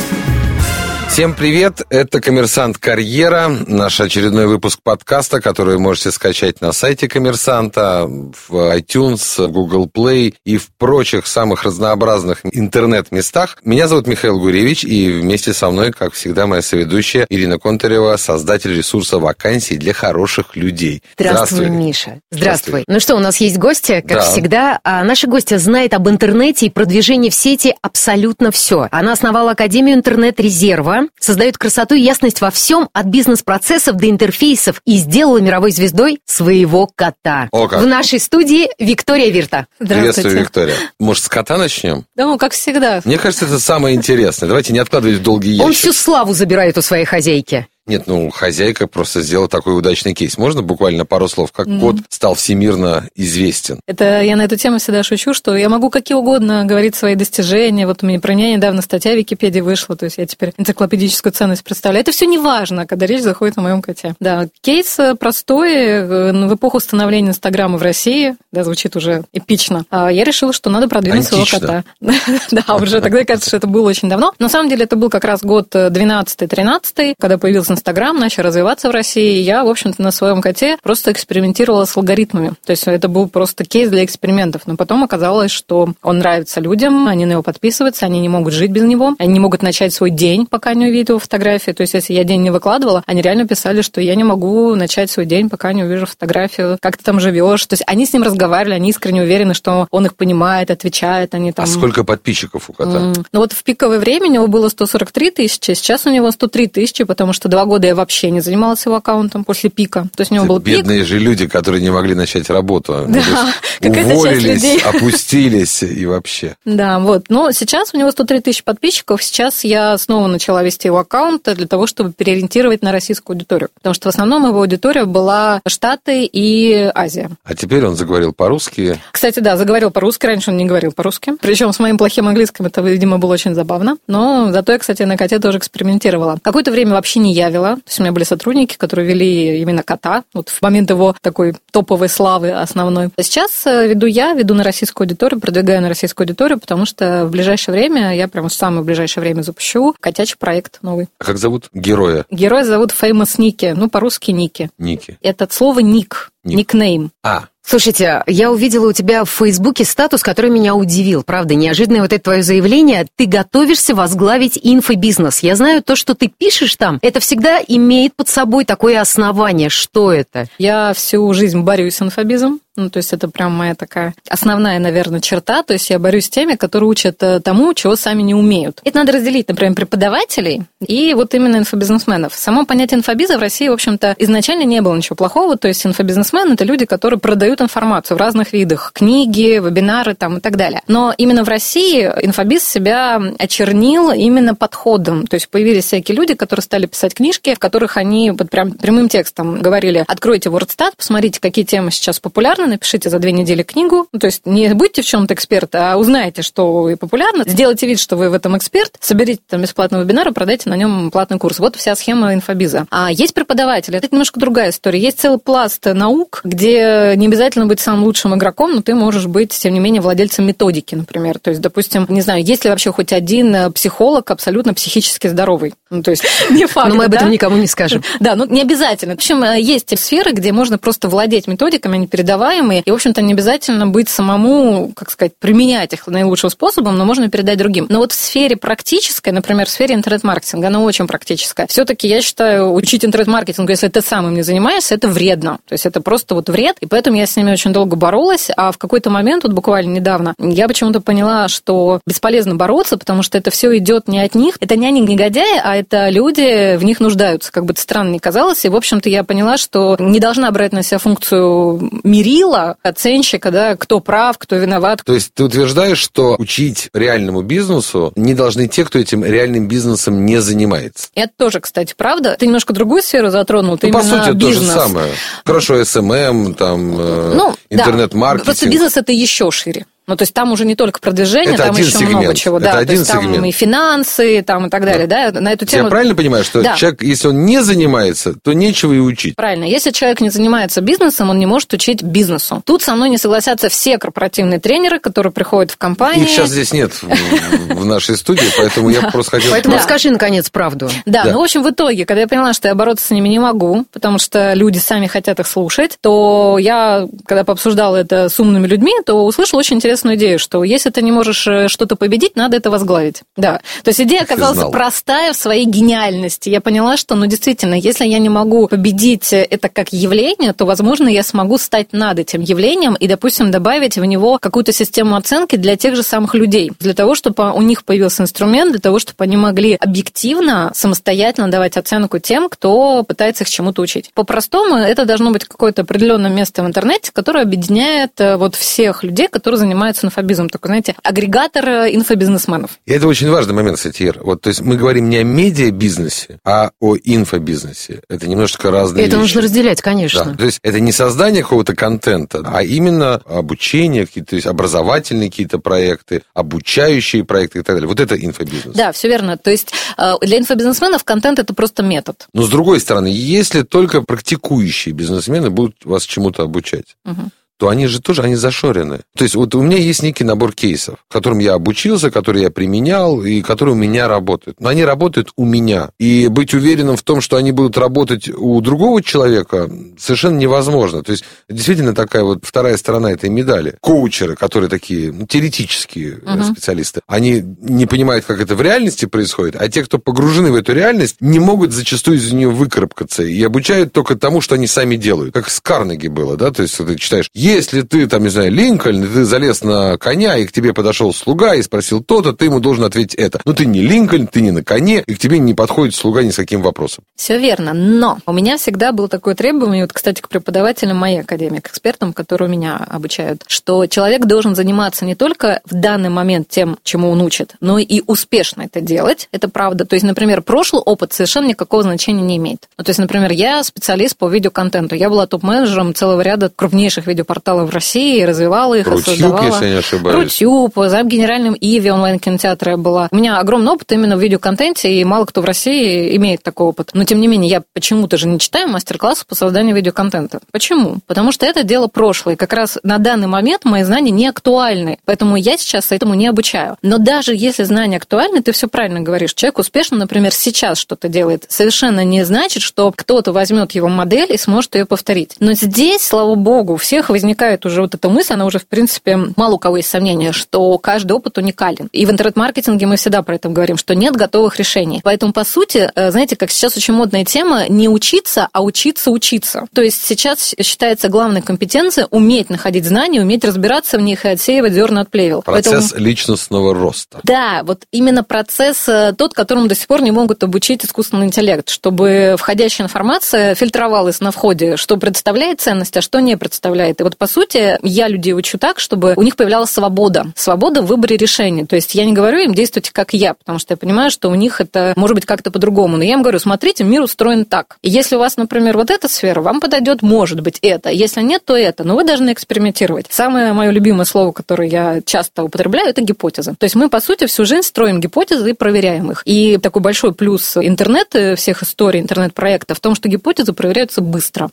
Всем 1.14 1.36
привет, 1.36 1.84
это 1.92 2.20
«Коммерсант 2.22 2.80
Карьера», 2.80 3.48
наш 3.48 4.02
очередной 4.02 4.48
выпуск 4.48 4.80
подкаста, 4.82 5.42
который 5.42 5.76
вы 5.76 5.80
можете 5.80 6.10
скачать 6.10 6.60
на 6.60 6.72
сайте 6.72 7.08
«Коммерсанта», 7.08 8.08
в 8.08 8.76
iTunes, 8.76 9.48
Google 9.48 9.88
Play 9.88 10.34
и 10.44 10.58
в 10.58 10.70
прочих 10.76 11.28
самых 11.28 11.66
разнообразных 11.66 12.40
интернет-местах. 12.44 13.60
Меня 13.64 13.88
зовут 13.88 14.08
Михаил 14.08 14.40
Гуревич, 14.40 14.86
и 14.86 15.12
вместе 15.12 15.54
со 15.54 15.70
мной, 15.70 15.92
как 15.92 16.14
всегда, 16.14 16.48
моя 16.48 16.64
соведущая 16.64 17.28
Ирина 17.30 17.60
Контарева, 17.60 18.18
создатель 18.18 18.76
ресурса 18.76 19.20
вакансий 19.20 19.78
для 19.78 19.94
хороших 19.94 20.56
людей. 20.56 21.04
Здравствуй, 21.16 21.58
Здравствуй. 21.58 21.78
Миша. 21.78 22.20
Здравствуй. 22.32 22.40
Здравствуй. 22.40 22.84
Ну 22.88 23.00
что, 23.00 23.16
у 23.16 23.20
нас 23.20 23.38
есть 23.38 23.60
гости, 23.60 24.02
как 24.02 24.18
да. 24.18 24.22
всегда. 24.22 24.80
А 24.84 25.04
наша 25.04 25.28
гостья 25.28 25.60
знает 25.60 25.94
об 25.94 26.10
интернете 26.10 26.66
и 26.66 26.70
продвижении 26.72 27.30
в 27.30 27.36
сети 27.36 27.76
абсолютно 27.84 28.50
все. 28.50 28.88
Она 28.90 29.12
основала 29.12 29.52
Академию 29.52 29.96
интернет-резерва, 29.96 31.03
создает 31.20 31.58
красоту 31.58 31.96
и 31.96 32.02
ясность 32.02 32.42
во 32.42 32.52
всем, 32.52 32.90
от 32.94 33.06
бизнес-процессов 33.08 33.98
до 33.98 34.10
интерфейсов, 34.10 34.82
и 34.86 34.98
сделала 34.98 35.40
мировой 35.40 35.72
звездой 35.72 36.20
своего 36.26 36.90
кота. 36.94 37.50
О, 37.52 37.68
как. 37.68 37.82
В 37.82 37.88
нашей 37.88 38.20
студии 38.20 38.70
Виктория 38.80 39.32
Вирта. 39.32 39.68
Приветствую, 39.78 40.40
Виктория. 40.40 40.76
Может, 41.00 41.26
с 41.26 41.30
кота 41.30 41.58
начнем? 41.58 42.06
Да, 42.16 42.26
ну, 42.26 42.38
как 42.38 42.54
всегда. 42.54 43.02
Мне 43.06 43.18
кажется, 43.18 43.46
это 43.46 43.60
самое 43.60 43.96
интересное. 43.96 44.48
Давайте 44.48 44.74
не 44.74 44.80
откладывать 44.80 45.18
в 45.20 45.24
долгий 45.24 45.52
ящик. 45.52 45.66
Он 45.66 45.74
всю 45.74 45.94
славу 45.94 46.34
забирает 46.34 46.78
у 46.78 46.82
своей 46.82 47.06
хозяйки. 47.06 47.68
Нет, 47.86 48.04
ну, 48.08 48.30
хозяйка 48.30 48.88
просто 48.88 49.22
сделала 49.22 49.50
такой 49.50 49.78
удачный 49.78 50.14
кейс. 50.14 50.38
Можно 50.38 50.62
буквально 50.62 51.06
пару 51.06 51.28
слов? 51.28 51.52
Как 51.52 51.68
mm. 51.68 51.80
кот 51.82 51.96
стал 52.08 52.36
всемирно 52.36 53.10
известен? 53.14 53.82
Это 53.88 54.22
я 54.22 54.38
на 54.38 54.46
эту 54.46 54.56
тему 54.56 54.80
всегда 54.80 55.04
шучу, 55.04 55.34
что 55.34 55.56
я 55.56 55.68
могу 55.68 55.90
какие 55.90 56.16
угодно 56.16 56.64
говорить 56.64 56.96
свои 56.96 57.16
достижения. 57.16 57.86
Вот 57.86 58.02
у 58.02 58.06
меня 58.06 58.22
про 58.22 58.34
меня 58.34 58.56
недавно 58.56 58.82
статья 58.82 59.12
в 59.14 59.18
Википедии 59.18 59.60
вышла, 59.60 59.98
то 59.98 60.06
есть 60.06 60.18
я 60.18 60.26
теперь 60.26 60.54
энциклопедическую 60.58 61.34
ценность 61.34 61.64
представляю. 61.64 62.02
Это 62.02 62.14
все 62.14 62.26
не 62.26 62.38
важно, 62.38 62.88
когда 62.88 63.06
речь 63.06 63.22
заходит 63.22 63.58
о 63.58 63.62
моем 63.62 63.82
коте. 63.82 64.16
Да, 64.20 64.48
кейс 64.62 64.98
э, 65.00 65.16
простой. 65.16 65.74
Э, 65.74 66.32
в 66.34 66.56
эпоху 66.56 66.80
становления 66.80 67.30
Инстаграма 67.30 67.78
в 67.78 67.82
России, 67.82 68.36
да, 68.52 68.64
звучит 68.64 68.96
уже 68.96 69.24
эпично, 69.34 69.86
а 69.90 70.12
я 70.12 70.24
решила, 70.24 70.54
что 70.54 70.70
надо 70.70 70.88
продвинуть 70.88 71.32
Антично. 71.32 71.60
своего 71.60 71.84
кота. 71.84 71.84
Да, 72.52 72.76
уже 72.76 73.02
тогда 73.02 73.24
кажется, 73.26 73.50
что 73.50 73.58
это 73.58 73.68
было 73.68 73.88
очень 73.88 74.10
давно. 74.10 74.34
На 74.40 74.48
самом 74.48 74.70
деле 74.70 74.84
это 74.84 74.96
был 74.96 75.10
как 75.10 75.24
раз 75.24 75.42
год 75.42 75.74
12-13, 75.74 76.82
э, 76.98 77.14
когда 77.20 77.38
появился 77.38 77.73
Инстаграм, 77.74 78.18
начал 78.18 78.44
развиваться 78.44 78.90
в 78.90 78.92
России, 78.92 79.40
я, 79.42 79.64
в 79.64 79.70
общем-то, 79.70 80.02
на 80.02 80.12
своем 80.12 80.42
коте 80.42 80.78
просто 80.82 81.12
экспериментировала 81.12 81.86
с 81.86 81.96
алгоритмами. 81.98 82.54
То 82.66 82.72
есть 82.72 82.88
это 82.88 83.08
был 83.08 83.28
просто 83.28 83.66
кейс 83.66 83.90
для 83.90 84.06
экспериментов. 84.06 84.64
Но 84.66 84.76
потом 84.76 85.04
оказалось, 85.04 85.52
что 85.52 85.94
он 86.02 86.20
нравится 86.20 86.60
людям, 86.60 87.08
они 87.08 87.26
на 87.26 87.32
него 87.32 87.44
подписываются, 87.44 88.06
они 88.06 88.20
не 88.20 88.30
могут 88.30 88.54
жить 88.54 88.72
без 88.72 88.84
него, 88.84 89.16
они 89.20 89.34
не 89.34 89.40
могут 89.40 89.62
начать 89.62 89.94
свой 89.94 90.10
день, 90.10 90.46
пока 90.46 90.74
не 90.74 90.88
увидят 90.88 91.10
его 91.10 91.20
фотографии. 91.20 91.72
То 91.72 91.82
есть 91.82 91.94
если 91.94 92.14
я 92.14 92.24
день 92.24 92.42
не 92.42 92.52
выкладывала, 92.52 93.04
они 93.06 93.22
реально 93.22 93.48
писали, 93.48 93.82
что 93.82 94.02
я 94.02 94.16
не 94.16 94.24
могу 94.24 94.76
начать 94.76 95.12
свой 95.12 95.26
день, 95.26 95.50
пока 95.50 95.74
не 95.74 95.84
увижу 95.84 96.06
фотографию, 96.06 96.78
как 96.82 96.98
ты 96.98 97.04
там 97.04 97.20
живешь. 97.20 97.66
То 97.66 97.74
есть 97.74 97.84
они 97.88 98.06
с 98.06 98.14
ним 98.14 98.24
разговаривали, 98.24 98.76
они 98.76 98.90
искренне 98.90 99.22
уверены, 99.22 99.54
что 99.54 99.88
он 99.92 100.06
их 100.06 100.16
понимает, 100.16 100.72
отвечает, 100.72 101.34
они 101.36 101.52
там... 101.52 101.66
А 101.66 101.68
сколько 101.68 102.04
подписчиков 102.04 102.70
у 102.70 102.74
кота? 102.74 103.14
Ну 103.32 103.40
вот 103.40 103.54
в 103.54 103.64
пиковое 103.64 104.00
время 104.00 104.28
у 104.28 104.32
него 104.32 104.48
было 104.48 104.70
143 104.70 105.32
тысячи, 105.32 105.74
сейчас 105.74 106.06
у 106.06 106.10
него 106.10 106.32
103 106.32 106.68
тысячи, 106.68 107.04
потому 107.04 107.34
что 107.34 107.50
два 107.50 107.63
года 107.66 107.88
я 107.88 107.96
вообще 107.96 108.32
не 108.32 108.42
занималась 108.42 108.86
его 108.86 108.96
аккаунтом 108.96 109.44
после 109.44 109.70
пика. 109.70 110.08
То 110.16 110.22
есть 110.22 110.32
у 110.32 110.36
него 110.36 110.46
был 110.46 110.60
Бедные 110.60 111.00
пик. 111.00 111.08
же 111.08 111.20
люди, 111.20 111.48
которые 111.48 111.82
не 111.82 111.90
могли 111.90 112.16
начать 112.16 112.50
работу. 112.50 113.06
Да, 113.08 113.54
уволились, 113.82 114.84
опустились 114.86 115.84
и 115.84 116.06
вообще. 116.06 116.56
Да, 116.66 117.00
вот. 117.00 117.26
Но 117.30 117.52
сейчас 117.52 117.94
у 117.94 117.98
него 117.98 118.12
103 118.12 118.42
тысячи 118.42 118.64
подписчиков. 118.64 119.24
Сейчас 119.24 119.64
я 119.64 119.98
снова 119.98 120.28
начала 120.28 120.64
вести 120.64 120.88
его 120.88 121.00
аккаунт 121.00 121.44
для 121.44 121.68
того, 121.68 121.88
чтобы 121.88 122.12
переориентировать 122.12 122.82
на 122.82 122.92
российскую 122.92 123.36
аудиторию. 123.36 123.70
Потому 123.76 123.94
что 123.94 124.10
в 124.10 124.14
основном 124.14 124.48
его 124.48 124.60
аудитория 124.62 125.06
была 125.06 125.62
Штаты 125.68 126.26
и 126.26 126.92
Азия. 126.94 127.30
А 127.44 127.56
теперь 127.56 127.86
он 127.86 127.96
заговорил 127.96 128.34
по-русски. 128.34 129.00
Кстати, 129.12 129.40
да, 129.40 129.58
заговорил 129.58 129.92
по-русски. 129.92 130.26
Раньше 130.26 130.52
он 130.52 130.58
не 130.58 130.66
говорил 130.66 130.92
по-русски. 130.92 131.34
Причем 131.42 131.74
с 131.74 131.80
моим 131.80 131.98
плохим 131.98 132.28
английским 132.28 132.66
это, 132.66 132.82
видимо, 132.82 133.18
было 133.18 133.34
очень 133.34 133.56
забавно. 133.56 133.98
Но 134.08 134.52
зато 134.52 134.74
я, 134.74 134.80
кстати, 134.80 135.04
на 135.04 135.18
коте 135.18 135.40
тоже 135.40 135.58
экспериментировала. 135.58 136.40
Какое-то 136.42 136.72
время 136.72 136.94
вообще 136.94 137.20
не 137.20 137.34
явила. 137.54 137.76
То 137.76 137.84
есть 137.88 138.00
у 138.00 138.04
меня 138.04 138.12
были 138.12 138.24
сотрудники, 138.24 138.76
которые 138.78 139.08
вели 139.08 139.62
именно 139.62 139.84
кота. 139.84 140.24
Вот 140.34 140.50
в 140.50 140.62
момент 140.62 140.90
его 140.90 141.16
такой 141.22 141.56
топовой 141.72 142.10
славы 142.10 142.52
основной. 142.52 143.10
А 143.16 143.24
сейчас 143.24 143.66
э, 143.66 143.88
веду 143.88 144.08
я, 144.08 144.34
веду 144.34 144.54
на 144.54 144.64
российскую 144.64 145.06
аудиторию, 145.06 145.40
продвигаю 145.40 145.82
на 145.82 145.90
российскую 145.90 146.26
аудиторию, 146.26 146.60
потому 146.60 146.86
что 146.86 147.26
в 147.26 147.32
ближайшее 147.32 147.74
время, 147.74 148.16
я 148.16 148.28
прямо 148.28 148.50
в 148.50 148.54
самое 148.54 148.84
ближайшее 148.84 149.22
время 149.22 149.42
запущу 149.42 149.96
котячий 150.00 150.38
проект 150.38 150.80
новый. 150.82 151.08
А 151.20 151.24
как 151.24 151.38
зовут 151.38 151.70
героя? 151.74 152.26
Героя 152.30 152.64
зовут 152.64 152.92
Famous 152.92 153.36
Ники, 153.38 153.74
ну, 153.76 153.90
по-русски 153.90 154.32
Ники. 154.32 154.70
Ники. 154.78 155.18
Это 155.22 155.48
слово 155.50 155.80
ник, 155.80 156.32
ник. 156.44 156.58
никнейм. 156.58 157.12
А, 157.24 157.46
Слушайте, 157.66 158.24
я 158.28 158.52
увидела 158.52 158.90
у 158.90 158.94
тебя 158.94 159.24
в 159.24 159.30
Фейсбуке 159.30 159.86
статус, 159.86 160.22
который 160.22 160.52
меня 160.52 160.76
удивил. 160.76 161.24
Правда, 161.24 161.56
неожиданное 161.56 162.02
вот 162.02 162.12
это 162.14 162.24
твое 162.24 162.44
заявление. 162.44 163.08
Ты 163.16 163.26
готовишься 163.26 163.96
возглавить 163.96 164.60
инфобизнес. 164.62 165.40
Я 165.40 165.56
знаю, 165.56 165.82
то, 165.82 165.96
что 165.96 166.14
ты 166.14 166.28
пишешь 166.28 166.76
там, 166.76 167.00
это 167.02 167.20
всегда 167.20 167.60
имеет 167.66 168.16
под 168.16 168.28
собой 168.28 168.66
такое 168.66 169.00
основание. 169.00 169.70
Что 169.70 170.12
это? 170.12 170.48
Я 170.58 170.94
всю 170.94 171.34
жизнь 171.34 171.62
борюсь 171.62 171.96
с 171.96 172.02
инфобизом. 172.02 172.60
Ну, 172.76 172.90
то 172.90 172.98
есть 172.98 173.14
это 173.14 173.28
прям 173.28 173.52
моя 173.52 173.76
такая 173.76 174.16
основная, 174.28 174.80
наверное, 174.80 175.20
черта. 175.20 175.62
То 175.64 175.74
есть 175.74 175.90
я 175.90 176.00
борюсь 176.00 176.26
с 176.26 176.30
теми, 176.30 176.56
которые 176.56 176.90
учат 176.90 177.22
э, 177.22 177.40
тому, 177.40 177.74
чего 177.74 177.96
сами 177.96 178.24
не 178.24 178.34
умеют. 178.34 178.82
Это 178.84 178.98
надо 178.98 179.12
разделить, 179.14 179.48
например, 179.48 179.76
преподавателей 179.76 180.64
и 180.86 181.14
вот 181.14 181.34
именно 181.36 181.58
инфобизнесменов. 181.58 182.34
Само 182.34 182.66
понятие 182.66 182.98
инфобиза 182.98 183.38
в 183.38 183.42
России, 183.42 183.68
в 183.68 183.74
общем-то, 183.74 184.16
изначально 184.18 184.64
не 184.64 184.82
было 184.82 184.96
ничего 184.96 185.16
плохого. 185.16 185.56
То 185.58 185.68
есть 185.68 185.86
инфобизнесмен– 185.86 186.52
это 186.54 186.66
люди, 186.66 186.86
которые 186.86 187.20
продают 187.20 187.62
информацию 187.62 188.18
в 188.18 188.20
разных 188.20 188.54
видах. 188.54 188.92
Книги, 188.94 189.60
вебинары 189.60 190.16
там 190.16 190.38
и 190.38 190.42
так 190.42 190.58
далее. 190.58 190.82
Но 190.88 191.14
именно 191.16 191.44
в 191.44 191.50
России 191.50 192.04
инфобиз 192.22 192.64
себя 192.64 193.22
очернил 193.38 194.12
именно 194.12 194.56
подходом. 194.56 195.28
То 195.28 195.36
есть 195.36 195.50
появились 195.50 195.86
всякие 195.86 196.18
люди, 196.18 196.34
которые 196.34 196.64
стали 196.64 196.88
писать 196.88 197.14
книжки, 197.14 197.54
в 197.54 197.60
которых 197.60 197.98
они 197.98 198.32
под 198.32 198.50
прям 198.50 198.72
прямым 198.72 199.10
текстом 199.10 199.62
говорили, 199.62 200.04
откройте 200.08 200.50
WordStat, 200.50 200.94
посмотрите, 200.98 201.40
какие 201.40 201.66
темы 201.66 201.92
сейчас 201.92 202.20
популярны, 202.20 202.63
популярно, 202.64 202.74
напишите 202.74 203.10
за 203.10 203.20
две 203.20 203.32
недели 203.32 203.64
книгу. 203.64 204.08
Ну, 204.12 204.20
то 204.20 204.28
есть 204.28 204.46
не 204.46 204.74
будьте 204.74 205.02
в 205.02 205.06
чем-то 205.06 205.34
эксперт, 205.34 205.76
а 205.76 205.98
узнаете, 205.98 206.42
что 206.42 206.82
вы 206.82 206.98
популярны. 206.98 207.44
Сделайте 207.46 207.88
вид, 207.88 208.00
что 208.00 208.16
вы 208.16 208.30
в 208.30 208.34
этом 208.34 208.58
эксперт, 208.58 208.96
соберите 209.00 209.42
там 209.48 209.62
бесплатный 209.62 210.02
вебинар 210.02 210.28
и 210.30 210.32
продайте 210.32 210.70
на 210.70 210.76
нем 210.76 211.12
платный 211.12 211.40
курс. 211.40 211.60
Вот 211.60 211.76
вся 211.76 211.96
схема 211.96 212.34
инфобиза. 212.34 212.86
А 212.90 213.12
есть 213.12 213.34
преподаватели, 213.34 213.98
это 213.98 214.08
немножко 214.12 214.40
другая 214.40 214.70
история. 214.70 215.00
Есть 215.00 215.20
целый 215.20 215.40
пласт 215.40 215.86
наук, 215.86 216.42
где 216.44 217.14
не 217.16 217.28
обязательно 217.28 217.66
быть 217.66 217.80
самым 217.80 218.04
лучшим 218.04 218.36
игроком, 218.36 218.76
но 218.76 218.82
ты 218.82 218.96
можешь 218.96 219.28
быть, 219.28 219.52
тем 219.52 219.74
не 219.74 219.80
менее, 219.80 220.02
владельцем 220.02 220.46
методики, 220.46 220.96
например. 220.96 221.40
То 221.40 221.50
есть, 221.50 221.62
допустим, 221.62 222.06
не 222.10 222.22
знаю, 222.22 222.44
есть 222.44 222.64
ли 222.64 222.70
вообще 222.70 222.92
хоть 222.92 223.14
один 223.14 223.54
э, 223.56 223.72
психолог 223.72 224.32
абсолютно 224.32 224.74
психически 224.74 225.28
здоровый? 225.28 225.74
Ну, 225.94 226.04
то 226.04 226.12
есть, 226.12 226.24
не 226.52 226.68
факт, 226.68 226.90
Но 226.90 226.96
мы 226.96 227.06
об 227.06 227.14
этом 227.14 227.32
никому 227.32 227.58
не 227.58 227.68
скажем. 227.68 228.04
Да, 228.20 228.36
ну, 228.36 228.46
не 228.46 228.62
обязательно. 228.62 229.14
В 229.14 229.18
общем, 229.18 229.44
э, 229.44 229.60
есть 229.60 229.98
сферы, 230.00 230.32
где 230.32 230.52
можно 230.52 230.78
просто 230.78 231.10
владеть 231.10 231.48
методиками, 231.48 231.96
они 231.96 232.08
передавать 232.08 232.44
узнаваемые, 232.44 232.82
и, 232.86 232.92
в 232.92 232.94
общем-то, 232.94 233.22
не 233.22 233.34
обязательно 233.34 233.88
быть 233.88 234.10
самому, 234.10 234.92
как 234.96 235.10
сказать, 235.10 235.34
применять 235.40 235.94
их 235.94 236.08
наилучшим 236.08 236.50
способом, 236.50 236.98
но 236.98 237.06
можно 237.06 237.30
передать 237.30 237.58
другим. 237.58 237.86
Но 237.90 238.00
вот 238.00 238.12
в 238.12 238.16
сфере 238.16 238.58
практической, 238.58 239.30
например, 239.30 239.66
в 239.66 239.70
сфере 239.70 239.96
интернет-маркетинга, 239.96 240.68
она 240.68 240.82
очень 240.82 241.08
практическая. 241.08 241.68
Все-таки 241.68 242.08
я 242.08 242.22
считаю, 242.22 242.74
учить 242.74 243.06
интернет-маркетингу, 243.06 243.72
если 243.72 243.88
ты 243.88 244.02
сам 244.02 244.28
им 244.28 244.34
не 244.34 244.42
занимаешься, 244.42 244.96
это 244.96 245.08
вредно. 245.08 245.60
То 245.68 245.74
есть 245.74 245.86
это 245.86 246.02
просто 246.02 246.36
вот 246.36 246.50
вред, 246.50 246.78
и 246.82 246.86
поэтому 246.86 247.18
я 247.18 247.26
с 247.26 247.36
ними 247.36 247.52
очень 247.52 247.72
долго 247.72 247.96
боролась, 247.96 248.50
а 248.56 248.72
в 248.72 248.78
какой-то 248.78 249.10
момент, 249.10 249.44
вот 249.44 249.54
буквально 249.54 249.92
недавно, 249.92 250.34
я 250.40 250.68
почему-то 250.68 251.00
поняла, 251.02 251.48
что 251.48 252.02
бесполезно 252.06 252.56
бороться, 252.56 252.98
потому 252.98 253.24
что 253.24 253.38
это 253.38 253.52
все 253.52 253.76
идет 253.78 254.08
не 254.08 254.20
от 254.20 254.36
них. 254.36 254.58
Это 254.60 254.76
не 254.76 254.88
они 254.88 255.02
негодяи, 255.02 255.60
а 255.64 255.83
это 255.84 256.10
люди 256.10 256.76
в 256.78 256.84
них 256.84 257.00
нуждаются, 257.00 257.52
как 257.52 257.66
бы 257.66 257.74
это 257.74 257.82
странно 257.82 258.14
ни 258.14 258.18
казалось. 258.18 258.66
И, 258.66 258.70
в 258.70 258.76
общем-то, 258.76 259.10
я 259.10 259.24
поняла, 259.24 259.58
что 259.58 259.96
не 260.00 260.20
должна 260.20 260.50
брать 260.52 260.74
на 260.74 260.84
себя 260.84 260.98
функцию 260.98 262.02
мерила, 262.04 262.78
оценщика, 262.82 263.52
да, 263.52 263.76
кто 263.76 264.00
прав, 264.00 264.38
кто 264.38 264.56
виноват. 264.56 265.02
То 265.06 265.14
есть 265.14 265.34
ты 265.34 265.44
утверждаешь, 265.44 266.00
что 266.00 266.36
учить 266.40 266.90
реальному 266.94 267.42
бизнесу 267.42 268.14
не 268.16 268.34
должны 268.34 268.68
те, 268.68 268.86
кто 268.86 269.00
этим 269.00 269.24
реальным 269.24 269.68
бизнесом 269.68 270.26
не 270.26 270.40
занимается. 270.42 271.10
Это 271.16 271.34
тоже, 271.38 271.60
кстати, 271.60 271.94
правда. 271.96 272.36
Ты 272.40 272.48
немножко 272.48 272.74
другую 272.74 273.04
сферу 273.04 273.30
затронул. 273.30 273.78
Ты 273.78 273.88
ну, 273.88 273.94
по 273.94 274.04
сути, 274.04 274.32
бизнес. 274.32 274.58
то 274.58 274.64
же 274.64 274.72
самое. 274.72 275.12
Хорошо, 275.46 275.84
SMM, 275.84 276.56
там, 276.56 277.00
э, 277.00 277.34
ну, 277.36 277.56
интернет-маркетинг. 277.70 278.46
Да. 278.46 278.52
Просто 278.52 278.70
бизнес 278.70 278.98
это 278.98 279.12
еще 279.12 279.52
шире. 279.52 279.86
Ну, 280.06 280.18
то 280.18 280.24
есть 280.24 280.34
там 280.34 280.52
уже 280.52 280.66
не 280.66 280.76
только 280.76 281.00
продвижение, 281.00 281.56
это 281.56 281.64
там 281.68 281.76
еще 281.76 281.92
сегмент. 281.92 282.12
много 282.12 282.36
чего. 282.36 282.58
Это 282.58 282.66
да, 282.66 282.78
один 282.80 282.88
то 282.88 282.94
есть 282.94 283.12
сегмент. 283.12 283.36
там 283.36 283.46
и 283.46 283.52
финансы, 283.52 284.44
там 284.46 284.66
и 284.68 284.70
так 284.70 284.84
далее, 284.84 285.08
да, 285.08 285.32
да 285.32 285.40
на 285.40 285.52
эту 285.52 285.66
тему. 285.66 285.86
Я 285.86 285.90
правильно 285.90 286.16
понимаю, 286.16 286.44
что 286.44 286.62
да. 286.62 286.76
человек, 286.76 287.02
если 287.02 287.30
он 287.30 287.46
не 287.46 287.62
занимается, 287.62 288.36
то 288.42 288.54
нечего 288.54 288.92
и 288.92 289.00
учить? 289.00 289.36
Правильно. 289.36 289.64
Если 289.64 289.92
человек 289.92 290.20
не 290.20 290.30
занимается 290.30 290.82
бизнесом, 290.82 291.30
он 291.30 291.40
не 291.40 291.46
может 291.46 291.72
учить 291.74 292.04
бизнесу. 292.04 292.62
Тут 292.66 292.82
со 292.82 292.96
мной 292.96 293.10
не 293.10 293.18
согласятся 293.18 293.70
все 293.70 293.98
корпоративные 293.98 294.60
тренеры, 294.60 295.00
которые 295.00 295.32
приходят 295.32 295.72
в 295.72 295.78
компании. 295.78 296.24
Их 296.24 296.30
сейчас 296.30 296.50
здесь 296.50 296.74
нет 296.74 296.92
в 297.02 297.86
нашей 297.86 298.18
студии, 298.18 298.48
поэтому 298.58 298.90
я 298.90 299.04
просто 299.10 299.38
хотел... 299.38 299.52
Поэтому 299.52 299.80
скажи, 299.80 300.10
наконец, 300.10 300.50
правду. 300.50 300.90
Да, 301.06 301.24
ну, 301.26 301.40
в 301.40 301.44
общем, 301.44 301.64
в 301.64 301.70
итоге, 301.70 302.06
когда 302.06 302.22
я 302.22 302.28
поняла, 302.28 302.54
что 302.54 302.68
я 302.68 302.76
бороться 302.76 303.08
с 303.08 303.12
ними 303.12 303.30
не 303.30 303.40
могу, 303.40 303.86
потому 303.92 304.20
что 304.20 304.54
люди 304.54 304.80
сами 304.80 305.08
хотят 305.08 305.40
их 305.40 305.48
слушать, 305.48 305.98
то 306.02 306.58
я, 306.60 307.08
когда 307.26 307.44
пообсуждала 307.44 307.96
это 307.96 308.28
с 308.28 308.40
умными 308.40 308.68
людьми, 308.68 308.94
то 309.06 309.26
услышала 309.26 309.60
очень 309.60 309.78
интересную 309.94 310.18
идею, 310.18 310.40
что 310.40 310.64
если 310.64 310.90
ты 310.90 311.02
не 311.02 311.12
можешь 311.12 311.46
э, 311.48 311.68
что-то 311.68 311.96
победить, 311.96 312.36
надо 312.36 312.58
это 312.58 312.72
возглавить. 312.72 313.22
Да. 313.38 313.62
То 313.84 313.90
есть 313.90 314.02
идея 314.02 314.22
оказалась 314.22 314.72
простая 314.72 315.34
в 315.34 315.36
своей 315.36 315.66
гениальности. 315.66 316.50
Я 316.50 316.62
поняла, 316.62 316.98
что, 316.98 317.16
ну, 317.16 317.28
действительно, 317.28 317.76
если 317.76 318.06
я 318.06 318.18
не 318.20 318.30
могу 318.30 318.68
победить 318.68 319.32
это 319.32 319.70
как 319.70 319.94
явление, 319.94 320.54
то, 320.54 320.66
возможно, 320.66 321.08
я 321.08 321.24
смогу 321.24 321.58
стать 321.58 321.94
над 321.94 322.20
этим 322.20 322.42
явлением 322.42 322.96
и, 322.96 323.08
допустим, 323.08 323.52
добавить 323.52 323.98
в 323.98 324.06
него 324.06 324.40
какую-то 324.40 324.72
систему 324.72 325.16
оценки 325.16 325.56
для 325.58 325.76
тех 325.76 325.96
же 325.96 326.04
самых 326.04 326.34
людей. 326.34 326.72
Для 326.80 326.94
того, 326.94 327.14
чтобы 327.14 327.52
у 327.54 327.62
них 327.62 327.86
появился 327.86 328.24
инструмент, 328.24 328.72
для 328.72 328.82
того, 328.82 329.00
чтобы 329.00 329.24
они 329.24 329.38
могли 329.38 329.76
объективно, 329.76 330.72
самостоятельно 330.74 331.52
давать 331.52 331.78
оценку 331.78 332.20
тем, 332.20 332.50
кто 332.50 333.04
пытается 333.04 333.44
их 333.44 333.50
чему-то 333.50 333.82
учить. 333.82 334.12
По-простому, 334.14 334.76
это 334.76 335.06
должно 335.06 335.32
быть 335.32 335.46
какое-то 335.46 335.84
определенное 335.84 336.32
место 336.32 336.64
в 336.64 336.66
интернете, 336.66 337.12
которое 337.12 337.44
объединяет 337.44 338.20
э, 338.20 338.38
вот 338.38 338.56
всех 338.56 339.04
людей, 339.04 339.28
которые 339.28 339.60
занимаются 339.60 339.83
инфобизом 340.04 340.50
такой, 340.50 340.70
знаете, 340.70 340.96
агрегатор 341.04 341.68
э, 341.68 341.96
инфобизнесменов. 341.96 342.80
И 342.86 342.92
это 342.94 343.08
очень 343.08 343.30
важный 343.30 343.54
момент, 343.54 343.78
кстати, 343.78 344.04
Ир. 344.04 344.20
Вот, 344.22 344.42
то 344.42 344.50
есть 344.50 344.62
мы 344.62 344.78
говорим 344.78 345.10
не 345.10 345.18
о 345.18 345.24
медиабизнесе, 345.24 346.40
а 346.44 346.72
о 346.80 346.96
инфобизнесе. 346.96 348.02
Это 348.10 348.28
немножко 348.28 348.72
разные 348.72 349.06
Это 349.06 349.16
вещи. 349.16 349.22
нужно 349.22 349.42
разделять, 349.42 349.82
конечно. 349.82 350.26
Да. 350.26 350.36
То 350.36 350.46
есть 350.46 350.60
это 350.64 350.80
не 350.80 350.92
создание 350.92 351.44
какого-то 351.44 351.76
контента, 351.76 352.44
а 352.46 352.64
именно 352.64 353.16
обучение, 353.16 354.06
какие-то, 354.06 354.32
то 354.32 354.36
есть 354.36 354.48
образовательные 354.48 355.30
какие-то 355.30 355.60
проекты, 355.60 356.24
обучающие 356.34 357.24
проекты 357.24 357.60
и 357.60 357.62
так 357.64 357.76
далее. 357.76 357.88
Вот 357.88 358.00
это 358.00 358.16
инфобизнес. 358.16 358.76
Да, 358.76 358.92
все 358.92 359.08
верно. 359.08 359.38
То 359.38 359.52
есть 359.52 359.74
э, 359.98 360.14
для 360.22 360.38
инфобизнесменов 360.38 361.04
контент 361.04 361.40
это 361.40 361.54
просто 361.54 361.84
метод. 361.84 362.28
Но 362.34 362.44
с 362.44 362.50
другой 362.50 362.80
стороны, 362.80 363.08
если 363.08 363.64
только 363.64 364.02
практикующие 364.02 364.94
бизнесмены 364.94 365.50
будут 365.50 365.86
вас 365.86 366.04
чему-то 366.04 366.44
обучать, 366.44 366.96
угу 367.06 367.32
то 367.58 367.70
они 367.70 367.88
же 367.88 368.02
тоже, 368.02 368.24
они 368.24 368.36
зашорены. 368.36 369.02
То 369.16 369.24
есть 369.24 369.36
вот 369.36 369.56
у 369.56 369.62
меня 369.62 369.78
есть 369.78 370.04
некий 370.04 370.24
набор 370.24 370.54
кейсов, 370.54 370.98
которым 371.10 371.40
я 371.40 371.54
обучился, 371.54 372.12
которые 372.12 372.44
я 372.44 372.52
применял 372.52 373.24
и 373.24 373.42
которые 373.42 373.76
у 373.76 373.78
меня 373.78 374.08
работают. 374.08 374.60
Но 374.60 374.70
они 374.70 374.84
работают 374.84 375.32
у 375.36 375.46
меня. 375.46 375.92
И 376.00 376.28
быть 376.28 376.54
уверенным 376.54 376.98
в 376.98 377.04
том, 377.04 377.22
что 377.22 377.38
они 377.38 377.52
будут 377.52 377.78
работать 377.78 378.30
у 378.30 378.60
другого 378.62 379.02
человека, 379.02 379.70
совершенно 379.98 380.38
невозможно. 380.38 381.04
То 381.04 381.12
есть 381.12 381.24
действительно 381.50 381.94
такая 381.94 382.24
вот 382.24 382.40
вторая 382.44 382.78
сторона 382.78 383.12
этой 383.12 383.30
медали. 383.30 383.78
Коучеры, 383.82 384.36
которые 384.36 384.70
такие 384.70 385.12
ну, 385.12 385.28
теоретические 385.28 386.18
uh-huh. 386.18 386.52
специалисты, 386.52 387.02
они 387.08 387.44
не 387.62 387.86
понимают, 387.86 388.26
как 388.26 388.42
это 388.42 388.56
в 388.56 388.62
реальности 388.62 389.06
происходит, 389.06 389.56
а 389.60 389.70
те, 389.70 389.84
кто 389.84 390.00
погружены 390.00 390.52
в 390.52 390.56
эту 390.56 390.74
реальность, 390.74 391.18
не 391.20 391.40
могут 391.40 391.72
зачастую 391.72 392.18
из 392.18 392.32
нее 392.32 392.50
выкарабкаться 392.50 393.24
и 393.24 393.42
обучают 393.44 393.94
только 393.94 394.16
тому, 394.16 394.42
что 394.42 394.56
они 394.56 394.68
сами 394.68 394.96
делают. 394.96 395.34
Как 395.34 395.50
с 395.50 395.60
Карнеги 395.62 396.08
было, 396.08 396.38
да, 396.38 396.52
то 396.52 396.64
есть 396.64 396.78
ты 396.78 396.96
читаешь, 396.98 397.30
если 397.44 397.82
ты, 397.82 398.08
там, 398.08 398.24
не 398.24 398.30
знаю, 398.30 398.52
Линкольн, 398.54 399.02
ты 399.02 399.26
залез 399.26 399.64
на 399.64 399.98
коня, 399.98 400.38
и 400.38 400.46
к 400.46 400.54
тебе 400.54 400.74
подошел 400.74 401.14
слуга 401.14 401.56
и 401.56 401.62
спросил 401.62 402.02
то-то, 402.02 402.32
ты 402.32 402.46
ему 402.46 402.62
должен 402.62 402.86
ответить 402.86 403.16
это. 403.16 403.42
Но 403.44 403.52
ты 403.52 403.66
не 403.66 403.82
Линкольн, 403.82 404.28
ты 404.28 404.40
не 404.40 404.52
на 404.52 404.64
коне, 404.64 405.04
и 405.06 405.14
к 405.14 405.20
тебе 405.20 405.40
не 405.40 405.54
подходит 405.54 405.94
слуга 405.94 406.24
ни 406.24 406.30
с 406.30 406.38
каким 406.38 406.62
вопросом. 406.62 407.04
Все 407.18 407.38
верно, 407.38 407.74
но 407.74 408.20
у 408.26 408.32
меня 408.32 408.58
всегда 408.58 408.94
было 408.94 409.10
такое 409.10 409.36
требование, 409.36 409.84
вот, 409.84 409.92
кстати, 409.92 410.22
к 410.22 410.30
преподавателям 410.30 410.96
моей 410.96 411.20
академии, 411.20 411.60
к 411.60 411.68
экспертам, 411.68 412.14
которые 412.14 412.48
меня 412.48 412.78
обучают, 412.78 413.44
что 413.48 413.88
человек 413.88 414.26
должен 414.26 414.56
заниматься 414.56 415.04
не 415.04 415.16
только 415.16 415.60
в 415.66 415.74
данный 415.74 416.10
момент 416.10 416.48
тем, 416.48 416.78
чему 416.84 417.10
он 417.10 417.22
учит, 417.22 417.56
но 417.60 417.78
и 417.78 418.02
успешно 418.08 418.62
это 418.62 418.80
делать, 418.80 419.28
это 419.34 419.50
правда. 419.50 419.84
То 419.86 419.96
есть, 419.96 420.06
например, 420.06 420.44
прошлый 420.44 420.82
опыт 420.82 421.12
совершенно 421.12 421.48
никакого 421.48 421.84
значения 421.84 422.22
не 422.22 422.38
имеет. 422.38 422.70
Ну, 422.78 422.86
то 422.86 422.92
есть, 422.92 423.00
например, 423.00 423.34
я 423.34 423.62
специалист 423.66 424.16
по 424.16 424.30
видеоконтенту, 424.30 424.96
я 424.96 425.10
была 425.10 425.28
топ-менеджером 425.28 425.94
целого 425.94 426.22
ряда 426.22 426.50
крупнейших 426.50 427.06
видеопорталов 427.06 427.33
порталов 427.34 427.72
в 427.72 427.74
России, 427.74 428.22
развивала 428.22 428.76
их, 428.76 428.88
Рутюб, 428.88 429.06
создавала. 429.06 429.46
если 429.48 429.70
не 429.70 429.78
ошибаюсь. 429.80 430.16
Рутюб, 430.16 430.74
зам 430.76 431.08
генеральным 431.08 431.58
Иви 431.60 431.90
онлайн-кинотеатра 431.90 432.74
я 432.74 432.78
была. 432.78 433.08
У 433.10 433.16
меня 433.16 433.40
огромный 433.40 433.72
опыт 433.72 433.92
именно 433.92 434.18
в 434.18 434.20
видеоконтенте, 434.20 434.94
и 434.94 435.04
мало 435.04 435.26
кто 435.26 435.42
в 435.42 435.46
России 435.46 436.16
имеет 436.16 436.44
такой 436.44 436.68
опыт. 436.68 436.92
Но, 436.94 437.06
тем 437.06 437.20
не 437.20 437.28
менее, 437.28 437.50
я 437.50 437.64
почему-то 437.74 438.18
же 438.18 438.28
не 438.28 438.38
читаю 438.38 438.70
мастер-классы 438.70 439.26
по 439.28 439.34
созданию 439.34 439.76
видеоконтента. 439.76 440.42
Почему? 440.52 440.98
Потому 441.08 441.32
что 441.32 441.48
это 441.48 441.64
дело 441.64 441.88
прошлое. 441.88 442.36
Как 442.36 442.54
раз 442.54 442.78
на 442.84 443.00
данный 443.00 443.26
момент 443.26 443.66
мои 443.66 443.82
знания 443.82 444.12
не 444.12 444.28
актуальны. 444.28 445.00
Поэтому 445.06 445.36
я 445.36 445.58
сейчас 445.58 445.92
этому 445.92 446.14
не 446.14 446.28
обучаю. 446.28 446.78
Но 446.84 447.00
даже 447.00 447.34
если 447.34 447.64
знания 447.64 447.98
актуальны, 447.98 448.44
ты 448.44 448.52
все 448.52 448.68
правильно 448.68 449.02
говоришь. 449.02 449.34
Человек 449.34 449.58
успешно, 449.58 449.98
например, 449.98 450.32
сейчас 450.34 450.78
что-то 450.78 451.08
делает. 451.10 451.46
Совершенно 451.50 452.06
не 452.06 452.26
значит, 452.26 452.62
что 452.62 452.92
кто-то 452.96 453.32
возьмет 453.32 453.72
его 453.72 453.88
модель 453.88 454.32
и 454.32 454.38
сможет 454.38 454.76
ее 454.76 454.86
повторить. 454.86 455.36
Но 455.40 455.54
здесь, 455.54 456.04
слава 456.04 456.36
богу, 456.36 456.74
у 456.74 456.78
всех 456.78 457.10
возникает 457.10 457.23
уже 457.66 457.82
вот 457.82 457.96
эта 457.96 458.10
мысль, 458.10 458.34
она 458.34 458.46
уже, 458.46 458.60
в 458.60 458.68
принципе, 458.68 459.18
мало 459.36 459.54
у 459.54 459.58
кого 459.58 459.78
есть 459.78 459.90
сомнения, 459.90 460.32
что 460.32 460.78
каждый 460.78 461.14
опыт 461.14 461.38
уникален. 461.38 461.90
И 461.92 462.06
в 462.06 462.12
интернет-маркетинге 462.12 462.86
мы 462.86 462.98
всегда 462.98 463.22
про 463.24 463.36
это 463.36 463.50
говорим, 463.50 463.78
что 463.78 463.96
нет 463.96 464.16
готовых 464.16 464.58
решений. 464.58 465.02
Поэтому, 465.04 465.34
по 465.34 465.44
сути, 465.44 465.90
э, 465.94 466.12
знаете, 466.12 466.36
как 466.36 466.52
сейчас 466.52 466.78
очень 466.78 466.94
модная 466.94 467.26
тема, 467.26 467.68
не 467.70 467.90
учиться, 467.90 468.50
а 468.52 468.64
учиться 468.64 469.12
учиться. 469.12 469.66
То 469.74 469.82
есть 469.82 470.04
сейчас 470.06 470.54
считается 470.62 471.10
главной 471.10 471.42
компетенцией 471.42 472.08
уметь 472.12 472.50
находить 472.50 472.86
знания, 472.86 473.22
уметь 473.22 473.44
разбираться 473.46 473.98
в 473.98 474.02
них 474.02 474.26
и 474.26 474.30
отсеивать 474.30 474.74
зерна 474.74 475.02
от 475.02 475.10
плевел. 475.10 475.42
Процесс 475.42 475.92
Поэтому... 475.92 476.06
личностного 476.06 476.74
роста. 476.74 477.20
Да, 477.24 477.62
вот 477.64 477.84
именно 477.92 478.24
процесс 478.24 478.88
э, 478.88 479.14
тот, 479.18 479.34
которому 479.34 479.68
до 479.68 479.76
сих 479.76 479.88
пор 479.88 480.02
не 480.02 480.12
могут 480.12 480.44
обучить 480.44 480.86
искусственный 480.86 481.28
интеллект, 481.28 481.70
чтобы 481.70 482.36
входящая 482.38 482.86
информация 482.86 483.56
фильтровалась 483.56 484.20
на 484.20 484.32
входе, 484.32 484.78
что 484.78 484.98
представляет 484.98 485.62
ценность, 485.62 485.96
а 485.98 486.02
что 486.02 486.20
не 486.20 486.38
представляет. 486.38 487.00
И 487.00 487.04
вот, 487.04 487.13
по 487.18 487.28
сути, 487.28 487.78
я 487.82 488.08
людей 488.08 488.34
учу 488.34 488.58
так, 488.58 488.80
чтобы 488.80 489.14
у 489.16 489.22
них 489.22 489.36
появлялась 489.36 489.70
свобода. 489.70 490.28
Свобода 490.36 490.82
в 490.82 490.88
выборе 490.88 491.18
решений. 491.18 491.66
То 491.66 491.76
есть 491.76 491.96
я 491.96 492.06
не 492.06 492.14
говорю 492.14 492.40
им 492.40 492.54
действуйте 492.54 492.92
как 492.92 493.14
я, 493.14 493.34
потому 493.34 493.60
что 493.60 493.74
я 493.74 493.78
понимаю, 493.78 494.12
что 494.12 494.30
у 494.30 494.36
них 494.36 494.62
это 494.62 494.94
может 494.96 495.16
быть 495.16 495.26
как-то 495.26 495.52
по-другому. 495.52 495.98
Но 495.98 496.04
я 496.04 496.14
им 496.14 496.22
говорю, 496.22 496.40
смотрите, 496.40 496.84
мир 496.84 497.02
устроен 497.02 497.46
так. 497.46 497.78
И 497.82 497.90
если 497.90 498.16
у 498.16 498.20
вас, 498.20 498.38
например, 498.38 498.78
вот 498.78 498.90
эта 498.90 499.08
сфера, 499.08 499.42
вам 499.42 499.60
подойдет, 499.60 500.02
может 500.02 500.42
быть, 500.42 500.60
это. 500.62 500.90
Если 500.90 501.22
нет, 501.22 501.44
то 501.46 501.58
это. 501.58 501.84
Но 501.84 501.96
вы 501.96 502.04
должны 502.04 502.32
экспериментировать. 502.34 503.08
Самое 503.10 503.54
мое 503.54 503.72
любимое 503.72 504.06
слово, 504.06 504.32
которое 504.32 504.70
я 504.70 505.02
часто 505.06 505.44
употребляю, 505.44 505.90
это 505.90 506.02
гипотеза. 506.02 506.56
То 506.58 506.64
есть 506.66 506.76
мы, 506.76 506.90
по 506.90 507.00
сути, 507.00 507.26
всю 507.26 507.46
жизнь 507.46 507.68
строим 507.68 508.00
гипотезы 508.00 508.52
и 508.52 508.54
проверяем 508.54 509.12
их. 509.12 509.22
И 509.26 509.58
такой 509.58 509.82
большой 509.82 510.14
плюс 510.14 510.58
интернета, 510.58 511.36
всех 511.36 511.64
историй 511.64 512.02
интернет-проектов 512.02 512.78
в 512.78 512.82
том, 512.82 512.96
что 512.96 513.10
гипотезы 513.10 513.54
проверяются 513.54 514.02
быстро. 514.02 514.50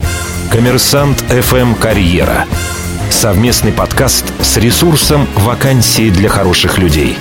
Коммерсант 0.52 1.22
FM 1.30 1.78
«Карьера». 1.80 2.46
Совместный 3.10 3.72
подкаст 3.72 4.32
с 4.40 4.56
ресурсом 4.56 5.28
«Вакансии 5.34 6.10
для 6.10 6.28
хороших 6.28 6.78
людей». 6.78 7.18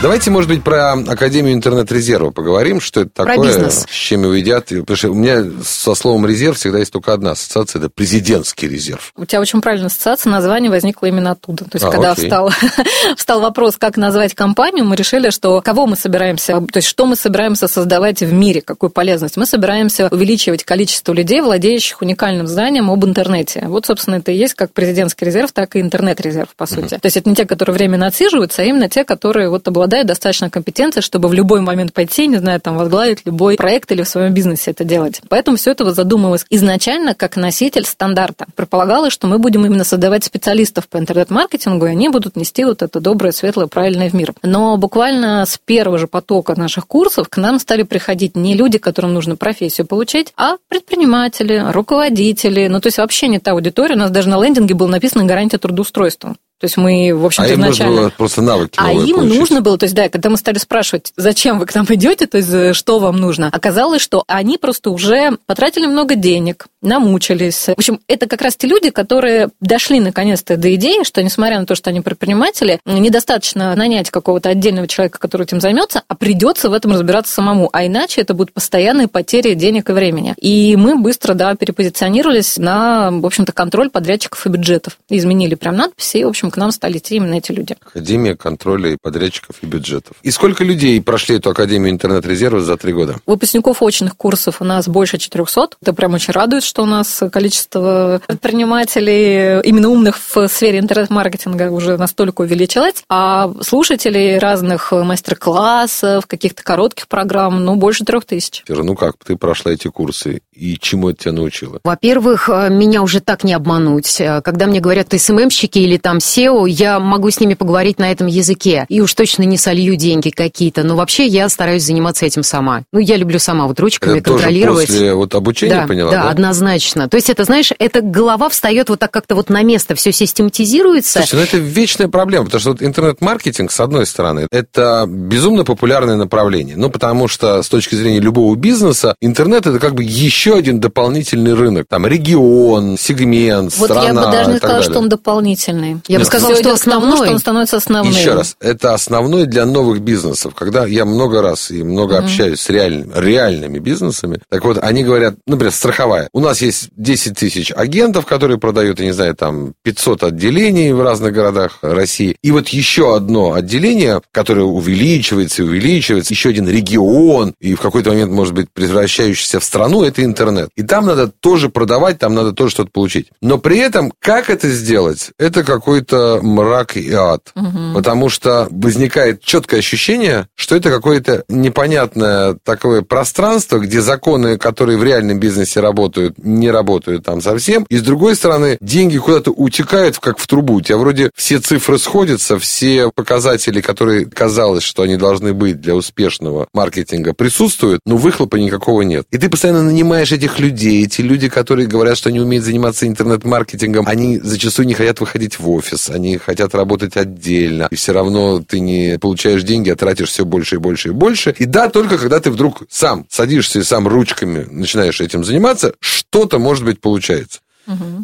Давайте, 0.00 0.30
может 0.30 0.48
быть, 0.48 0.62
про 0.62 0.92
Академию 0.92 1.54
интернет-резерва 1.54 2.30
поговорим, 2.30 2.80
что 2.80 3.00
это 3.00 3.10
такое, 3.12 3.48
бизнес. 3.48 3.84
с 3.88 3.92
чем 3.92 4.22
его 4.22 4.34
едят. 4.34 4.66
Потому 4.68 4.96
что 4.96 5.10
у 5.10 5.14
меня 5.14 5.44
со 5.64 5.96
словом 5.96 6.24
резерв 6.24 6.56
всегда 6.56 6.78
есть 6.78 6.92
только 6.92 7.12
одна 7.12 7.32
ассоциация, 7.32 7.80
это 7.80 7.90
президентский 7.90 8.68
резерв. 8.68 9.12
У 9.16 9.24
тебя 9.24 9.40
очень 9.40 9.60
правильная 9.60 9.88
ассоциация, 9.88 10.30
название 10.30 10.70
возникло 10.70 11.06
именно 11.06 11.32
оттуда. 11.32 11.64
То 11.64 11.70
есть, 11.74 11.84
а, 11.84 11.90
когда 11.90 12.14
встал, 12.14 12.52
встал 13.16 13.40
вопрос, 13.40 13.76
как 13.76 13.96
назвать 13.96 14.34
компанию, 14.34 14.84
мы 14.84 14.94
решили, 14.94 15.30
что 15.30 15.60
кого 15.62 15.88
мы 15.88 15.96
собираемся, 15.96 16.60
то 16.60 16.76
есть, 16.76 16.86
что 16.86 17.04
мы 17.04 17.16
собираемся 17.16 17.66
создавать 17.66 18.20
в 18.20 18.32
мире, 18.32 18.60
какую 18.60 18.90
полезность. 18.90 19.36
Мы 19.36 19.46
собираемся 19.46 20.06
увеличивать 20.12 20.62
количество 20.62 21.12
людей, 21.12 21.40
владеющих 21.40 22.02
уникальным 22.02 22.46
знанием 22.46 22.88
об 22.88 23.04
интернете. 23.04 23.64
Вот, 23.66 23.86
собственно, 23.86 24.16
это 24.16 24.30
и 24.30 24.36
есть 24.36 24.54
как 24.54 24.72
президентский 24.72 25.24
резерв, 25.24 25.50
так 25.50 25.74
и 25.74 25.80
интернет-резерв, 25.80 26.50
по 26.56 26.66
сути. 26.66 26.94
Uh-huh. 26.94 27.00
То 27.00 27.06
есть, 27.06 27.16
это 27.16 27.28
не 27.28 27.34
те, 27.34 27.46
которые 27.46 27.74
временно 27.74 28.06
отсиживаются, 28.06 28.62
а 28.62 28.64
именно 28.64 28.88
те, 28.88 29.02
которые 29.02 29.50
вот 29.50 29.66
обладают 29.66 29.87
обладают 29.88 30.08
достаточно 30.08 30.50
компетенцией, 30.50 31.02
чтобы 31.02 31.28
в 31.28 31.32
любой 31.32 31.62
момент 31.62 31.94
пойти, 31.94 32.26
не 32.26 32.36
знаю, 32.36 32.60
там, 32.60 32.76
возглавить 32.76 33.24
любой 33.24 33.56
проект 33.56 33.90
или 33.90 34.02
в 34.02 34.08
своем 34.08 34.34
бизнесе 34.34 34.72
это 34.72 34.84
делать. 34.84 35.22
Поэтому 35.30 35.56
все 35.56 35.70
это 35.70 35.90
задумывалось 35.92 36.44
изначально 36.50 37.14
как 37.14 37.36
носитель 37.36 37.86
стандарта. 37.86 38.44
Предполагалось, 38.54 39.14
что 39.14 39.26
мы 39.26 39.38
будем 39.38 39.64
именно 39.64 39.84
создавать 39.84 40.24
специалистов 40.24 40.88
по 40.88 40.98
интернет-маркетингу, 40.98 41.86
и 41.86 41.90
они 41.90 42.10
будут 42.10 42.36
нести 42.36 42.66
вот 42.66 42.82
это 42.82 43.00
доброе, 43.00 43.32
светлое, 43.32 43.66
правильное 43.66 44.10
в 44.10 44.12
мир. 44.12 44.34
Но 44.42 44.76
буквально 44.76 45.46
с 45.46 45.56
первого 45.56 45.96
же 45.96 46.06
потока 46.06 46.54
наших 46.54 46.86
курсов 46.86 47.30
к 47.30 47.38
нам 47.38 47.58
стали 47.58 47.82
приходить 47.82 48.36
не 48.36 48.54
люди, 48.54 48.76
которым 48.76 49.14
нужно 49.14 49.36
профессию 49.36 49.86
получать, 49.86 50.34
а 50.36 50.56
предприниматели, 50.68 51.64
руководители, 51.72 52.68
ну 52.68 52.80
то 52.80 52.88
есть 52.88 52.98
вообще 52.98 53.28
не 53.28 53.38
та 53.38 53.52
аудитория. 53.52 53.94
У 53.94 53.98
нас 53.98 54.10
даже 54.10 54.28
на 54.28 54.38
лендинге 54.42 54.74
было 54.74 54.88
написано 54.88 55.24
гарантия 55.24 55.56
трудоустройства. 55.56 56.36
То 56.60 56.64
есть 56.64 56.76
мы, 56.76 57.14
в 57.14 57.24
общем-то, 57.24 57.50
а 57.50 57.54
изначально... 57.54 57.92
нужно 57.92 58.02
было 58.02 58.10
просто 58.10 58.42
навыки 58.42 58.74
А 58.76 58.92
им 58.92 59.16
получить. 59.16 59.38
нужно 59.38 59.60
было, 59.60 59.78
то 59.78 59.84
есть, 59.84 59.94
да, 59.94 60.08
когда 60.08 60.28
мы 60.28 60.36
стали 60.36 60.58
спрашивать, 60.58 61.12
зачем 61.16 61.58
вы 61.58 61.66
к 61.66 61.74
нам 61.74 61.86
идете, 61.88 62.26
то 62.26 62.38
есть, 62.38 62.52
э, 62.52 62.72
что 62.72 62.98
вам 62.98 63.16
нужно, 63.16 63.48
оказалось, 63.52 64.02
что 64.02 64.24
они 64.26 64.58
просто 64.58 64.90
уже 64.90 65.38
потратили 65.46 65.86
много 65.86 66.16
денег, 66.16 66.66
намучились. 66.82 67.66
В 67.66 67.72
общем, 67.72 68.00
это 68.08 68.26
как 68.26 68.42
раз 68.42 68.56
те 68.56 68.66
люди, 68.66 68.90
которые 68.90 69.50
дошли 69.60 70.00
наконец-то 70.00 70.56
до 70.56 70.74
идеи, 70.74 71.04
что, 71.04 71.22
несмотря 71.22 71.60
на 71.60 71.66
то, 71.66 71.74
что 71.74 71.90
они 71.90 72.00
предприниматели, 72.00 72.80
недостаточно 72.84 73.74
нанять 73.74 74.10
какого-то 74.10 74.48
отдельного 74.48 74.88
человека, 74.88 75.18
который 75.18 75.44
этим 75.44 75.60
займется, 75.60 76.02
а 76.08 76.14
придется 76.14 76.70
в 76.70 76.72
этом 76.72 76.92
разбираться 76.92 77.32
самому. 77.32 77.68
А 77.72 77.86
иначе 77.86 78.20
это 78.20 78.34
будут 78.34 78.52
постоянные 78.52 79.08
потери 79.08 79.54
денег 79.54 79.90
и 79.90 79.92
времени. 79.92 80.34
И 80.38 80.76
мы 80.76 80.96
быстро, 80.96 81.34
да, 81.34 81.54
перепозиционировались 81.54 82.58
на, 82.58 83.10
в 83.10 83.26
общем-то, 83.26 83.52
контроль 83.52 83.90
подрядчиков 83.90 84.44
и 84.46 84.48
бюджетов. 84.48 84.98
Изменили 85.08 85.54
прям 85.54 85.76
надписи, 85.76 86.18
и, 86.18 86.24
в 86.24 86.28
общем, 86.28 86.47
к 86.50 86.56
нам 86.56 86.72
стали 86.72 86.98
идти 86.98 87.16
именно 87.16 87.34
эти 87.34 87.52
люди. 87.52 87.76
Академия 87.84 88.36
контроля 88.36 88.90
и 88.92 88.96
подрядчиков 89.00 89.56
и 89.62 89.66
бюджетов. 89.66 90.16
И 90.22 90.30
сколько 90.30 90.64
людей 90.64 91.00
прошли 91.02 91.36
эту 91.36 91.50
Академию 91.50 91.90
интернет-резерва 91.90 92.60
за 92.60 92.76
три 92.76 92.92
года? 92.92 93.16
Выпускников 93.26 93.82
очных 93.82 94.16
курсов 94.16 94.60
у 94.60 94.64
нас 94.64 94.88
больше 94.88 95.18
400. 95.18 95.68
Это 95.82 95.92
прям 95.92 96.14
очень 96.14 96.32
радует, 96.32 96.62
что 96.62 96.82
у 96.82 96.86
нас 96.86 97.22
количество 97.32 98.20
предпринимателей, 98.26 99.60
именно 99.62 99.88
умных 99.88 100.18
в 100.18 100.48
сфере 100.48 100.78
интернет-маркетинга 100.78 101.70
уже 101.70 101.96
настолько 101.96 102.42
увеличилось. 102.42 103.04
А 103.08 103.52
слушателей 103.62 104.38
разных 104.38 104.92
мастер-классов, 104.92 106.26
каких-то 106.26 106.62
коротких 106.62 107.08
программ, 107.08 107.64
ну, 107.64 107.76
больше 107.76 108.04
трех 108.04 108.24
тысяч. 108.24 108.64
Ну 108.68 108.94
как, 108.94 109.16
ты 109.24 109.36
прошла 109.36 109.72
эти 109.72 109.88
курсы, 109.88 110.40
и 110.58 110.78
чему 110.78 111.10
это 111.10 111.24
тебя 111.24 111.32
научило? 111.32 111.80
Во-первых, 111.84 112.48
э, 112.48 112.68
меня 112.70 113.02
уже 113.02 113.20
так 113.20 113.44
не 113.44 113.54
обмануть. 113.54 114.20
Э, 114.20 114.40
Когда 114.42 114.66
мне 114.66 114.80
говорят 114.80 115.08
СММщики 115.16 115.78
или 115.78 115.96
там 115.96 116.18
SEO, 116.18 116.68
я 116.68 116.98
могу 116.98 117.30
с 117.30 117.40
ними 117.40 117.54
поговорить 117.54 117.98
на 117.98 118.10
этом 118.10 118.26
языке. 118.26 118.84
И 118.88 119.00
уж 119.00 119.14
точно 119.14 119.44
не 119.44 119.56
солью 119.56 119.96
деньги 119.96 120.30
какие-то. 120.30 120.82
Но 120.82 120.96
вообще 120.96 121.26
я 121.26 121.48
стараюсь 121.48 121.84
заниматься 121.84 122.26
этим 122.26 122.42
сама. 122.42 122.82
Ну, 122.92 122.98
я 122.98 123.16
люблю 123.16 123.38
сама 123.38 123.66
вот 123.66 123.78
ручками 123.78 124.18
это 124.18 124.30
контролировать. 124.30 124.86
тоже 124.86 124.98
после 124.98 125.14
вот 125.14 125.34
обучения, 125.34 125.74
да, 125.74 125.86
поняла, 125.86 126.10
да, 126.10 126.22
да? 126.24 126.30
однозначно. 126.30 127.08
То 127.08 127.16
есть 127.16 127.30
это, 127.30 127.44
знаешь, 127.44 127.72
эта 127.78 128.00
голова 128.00 128.48
встает 128.48 128.88
вот 128.88 128.98
так 128.98 129.10
как-то 129.10 129.34
вот 129.34 129.50
на 129.50 129.62
место, 129.62 129.94
все 129.94 130.12
систематизируется. 130.12 131.20
Слушай, 131.20 131.34
ну 131.36 131.42
это 131.42 131.58
вечная 131.58 132.08
проблема, 132.08 132.46
потому 132.46 132.60
что 132.60 132.70
вот 132.70 132.82
интернет-маркетинг, 132.82 133.70
с 133.70 133.80
одной 133.80 134.06
стороны, 134.06 134.48
это 134.50 135.04
безумно 135.08 135.64
популярное 135.64 136.16
направление. 136.16 136.76
Ну, 136.76 136.90
потому 136.90 137.28
что 137.28 137.62
с 137.62 137.68
точки 137.68 137.94
зрения 137.94 138.20
любого 138.20 138.54
бизнеса, 138.56 139.14
интернет 139.20 139.66
это 139.66 139.78
как 139.78 139.94
бы 139.94 140.02
еще 140.02 140.47
один 140.56 140.80
дополнительный 140.80 141.54
рынок. 141.54 141.86
Там 141.88 142.06
регион, 142.06 142.96
сегмент, 142.98 143.76
Вот 143.76 143.90
страна 143.90 144.04
я 144.06 144.14
бы 144.14 144.32
даже 144.32 144.50
не 144.50 144.56
сказала, 144.58 144.78
далее. 144.80 144.90
что 144.90 144.98
он 145.00 145.08
дополнительный. 145.08 145.88
Я 146.08 146.18
бы 146.18 146.22
Нет, 146.22 146.26
сказала, 146.26 146.54
Всё 146.54 146.62
что 146.62 146.76
к 146.76 146.84
тому, 146.84 146.96
основной. 146.96 147.16
что 147.26 147.32
он 147.32 147.38
становится 147.38 147.76
основным. 147.76 148.12
Еще 148.12 148.34
раз, 148.34 148.56
это 148.60 148.94
основной 148.94 149.46
для 149.46 149.66
новых 149.66 150.00
бизнесов. 150.00 150.54
Когда 150.54 150.86
я 150.86 151.04
много 151.04 151.42
раз 151.42 151.70
и 151.70 151.82
много 151.82 152.18
общаюсь 152.18 152.60
с 152.60 152.68
реальными, 152.68 153.12
реальными 153.14 153.78
бизнесами, 153.78 154.40
так 154.48 154.64
вот, 154.64 154.78
они 154.80 155.04
говорят, 155.04 155.34
например, 155.46 155.72
страховая. 155.72 156.28
У 156.32 156.40
нас 156.40 156.62
есть 156.62 156.88
10 156.96 157.36
тысяч 157.36 157.72
агентов, 157.74 158.26
которые 158.26 158.58
продают, 158.58 159.00
я 159.00 159.06
не 159.06 159.12
знаю, 159.12 159.34
там 159.34 159.74
500 159.82 160.24
отделений 160.24 160.92
в 160.92 161.02
разных 161.02 161.32
городах 161.32 161.78
России. 161.82 162.36
И 162.42 162.50
вот 162.50 162.68
еще 162.68 163.14
одно 163.14 163.52
отделение, 163.54 164.20
которое 164.32 164.62
увеличивается 164.62 165.62
и 165.62 165.66
увеличивается, 165.66 166.32
еще 166.32 166.48
один 166.50 166.68
регион, 166.68 167.54
и 167.60 167.74
в 167.74 167.80
какой-то 167.80 168.10
момент, 168.10 168.32
может 168.32 168.54
быть, 168.54 168.68
превращающийся 168.72 169.60
в 169.60 169.64
страну, 169.64 170.02
это 170.02 170.24
интернет. 170.24 170.37
И 170.76 170.82
там 170.82 171.06
надо 171.06 171.28
тоже 171.28 171.68
продавать, 171.68 172.18
там 172.18 172.34
надо 172.34 172.52
тоже 172.52 172.72
что-то 172.72 172.90
получить. 172.90 173.28
Но 173.40 173.58
при 173.58 173.78
этом, 173.78 174.12
как 174.20 174.50
это 174.50 174.68
сделать, 174.68 175.30
это 175.38 175.64
какой-то 175.64 176.40
мрак 176.42 176.96
и 176.96 177.12
ад. 177.12 177.52
Потому 177.94 178.28
что 178.28 178.68
возникает 178.70 179.42
четкое 179.42 179.80
ощущение, 179.80 180.48
что 180.54 180.76
это 180.76 180.90
какое-то 180.90 181.44
непонятное 181.48 182.56
такое 182.64 183.02
пространство, 183.02 183.78
где 183.78 184.00
законы, 184.00 184.58
которые 184.58 184.98
в 184.98 185.04
реальном 185.04 185.38
бизнесе 185.40 185.80
работают, 185.80 186.36
не 186.38 186.70
работают 186.70 187.24
там 187.24 187.40
совсем. 187.40 187.84
И 187.88 187.96
с 187.96 188.02
другой 188.02 188.36
стороны, 188.36 188.78
деньги 188.80 189.18
куда-то 189.18 189.50
утекают, 189.50 190.18
как 190.18 190.38
в 190.38 190.46
трубу. 190.46 190.74
У 190.74 190.80
тебя 190.80 190.98
вроде 190.98 191.30
все 191.34 191.58
цифры 191.58 191.98
сходятся, 191.98 192.58
все 192.58 193.10
показатели, 193.14 193.80
которые 193.80 194.26
казалось, 194.26 194.82
что 194.82 195.02
они 195.02 195.16
должны 195.16 195.52
быть 195.52 195.80
для 195.80 195.94
успешного 195.94 196.68
маркетинга, 196.72 197.34
присутствуют, 197.34 198.00
но 198.04 198.16
выхлопа 198.16 198.56
никакого 198.56 199.02
нет. 199.02 199.26
И 199.30 199.38
ты 199.38 199.48
постоянно 199.48 199.82
нанимаешь 199.82 200.27
этих 200.32 200.58
людей. 200.58 201.04
Эти 201.04 201.20
люди, 201.20 201.48
которые 201.48 201.86
говорят, 201.86 202.16
что 202.16 202.28
они 202.28 202.40
умеют 202.40 202.64
заниматься 202.64 203.06
интернет-маркетингом, 203.06 204.06
они 204.06 204.38
зачастую 204.38 204.86
не 204.86 204.94
хотят 204.94 205.20
выходить 205.20 205.58
в 205.58 205.68
офис, 205.68 206.10
они 206.10 206.38
хотят 206.38 206.74
работать 206.74 207.16
отдельно. 207.16 207.88
И 207.90 207.96
все 207.96 208.12
равно 208.12 208.62
ты 208.62 208.80
не 208.80 209.18
получаешь 209.18 209.62
деньги, 209.62 209.90
а 209.90 209.96
тратишь 209.96 210.30
все 210.30 210.44
больше 210.44 210.76
и 210.76 210.78
больше 210.78 211.08
и 211.08 211.12
больше. 211.12 211.54
И 211.58 211.64
да, 211.64 211.88
только 211.88 212.18
когда 212.18 212.40
ты 212.40 212.50
вдруг 212.50 212.82
сам 212.88 213.26
садишься 213.28 213.80
и 213.80 213.82
сам 213.82 214.08
ручками 214.08 214.66
начинаешь 214.70 215.20
этим 215.20 215.44
заниматься, 215.44 215.94
что-то, 216.00 216.58
может 216.58 216.84
быть, 216.84 217.00
получается. 217.00 217.60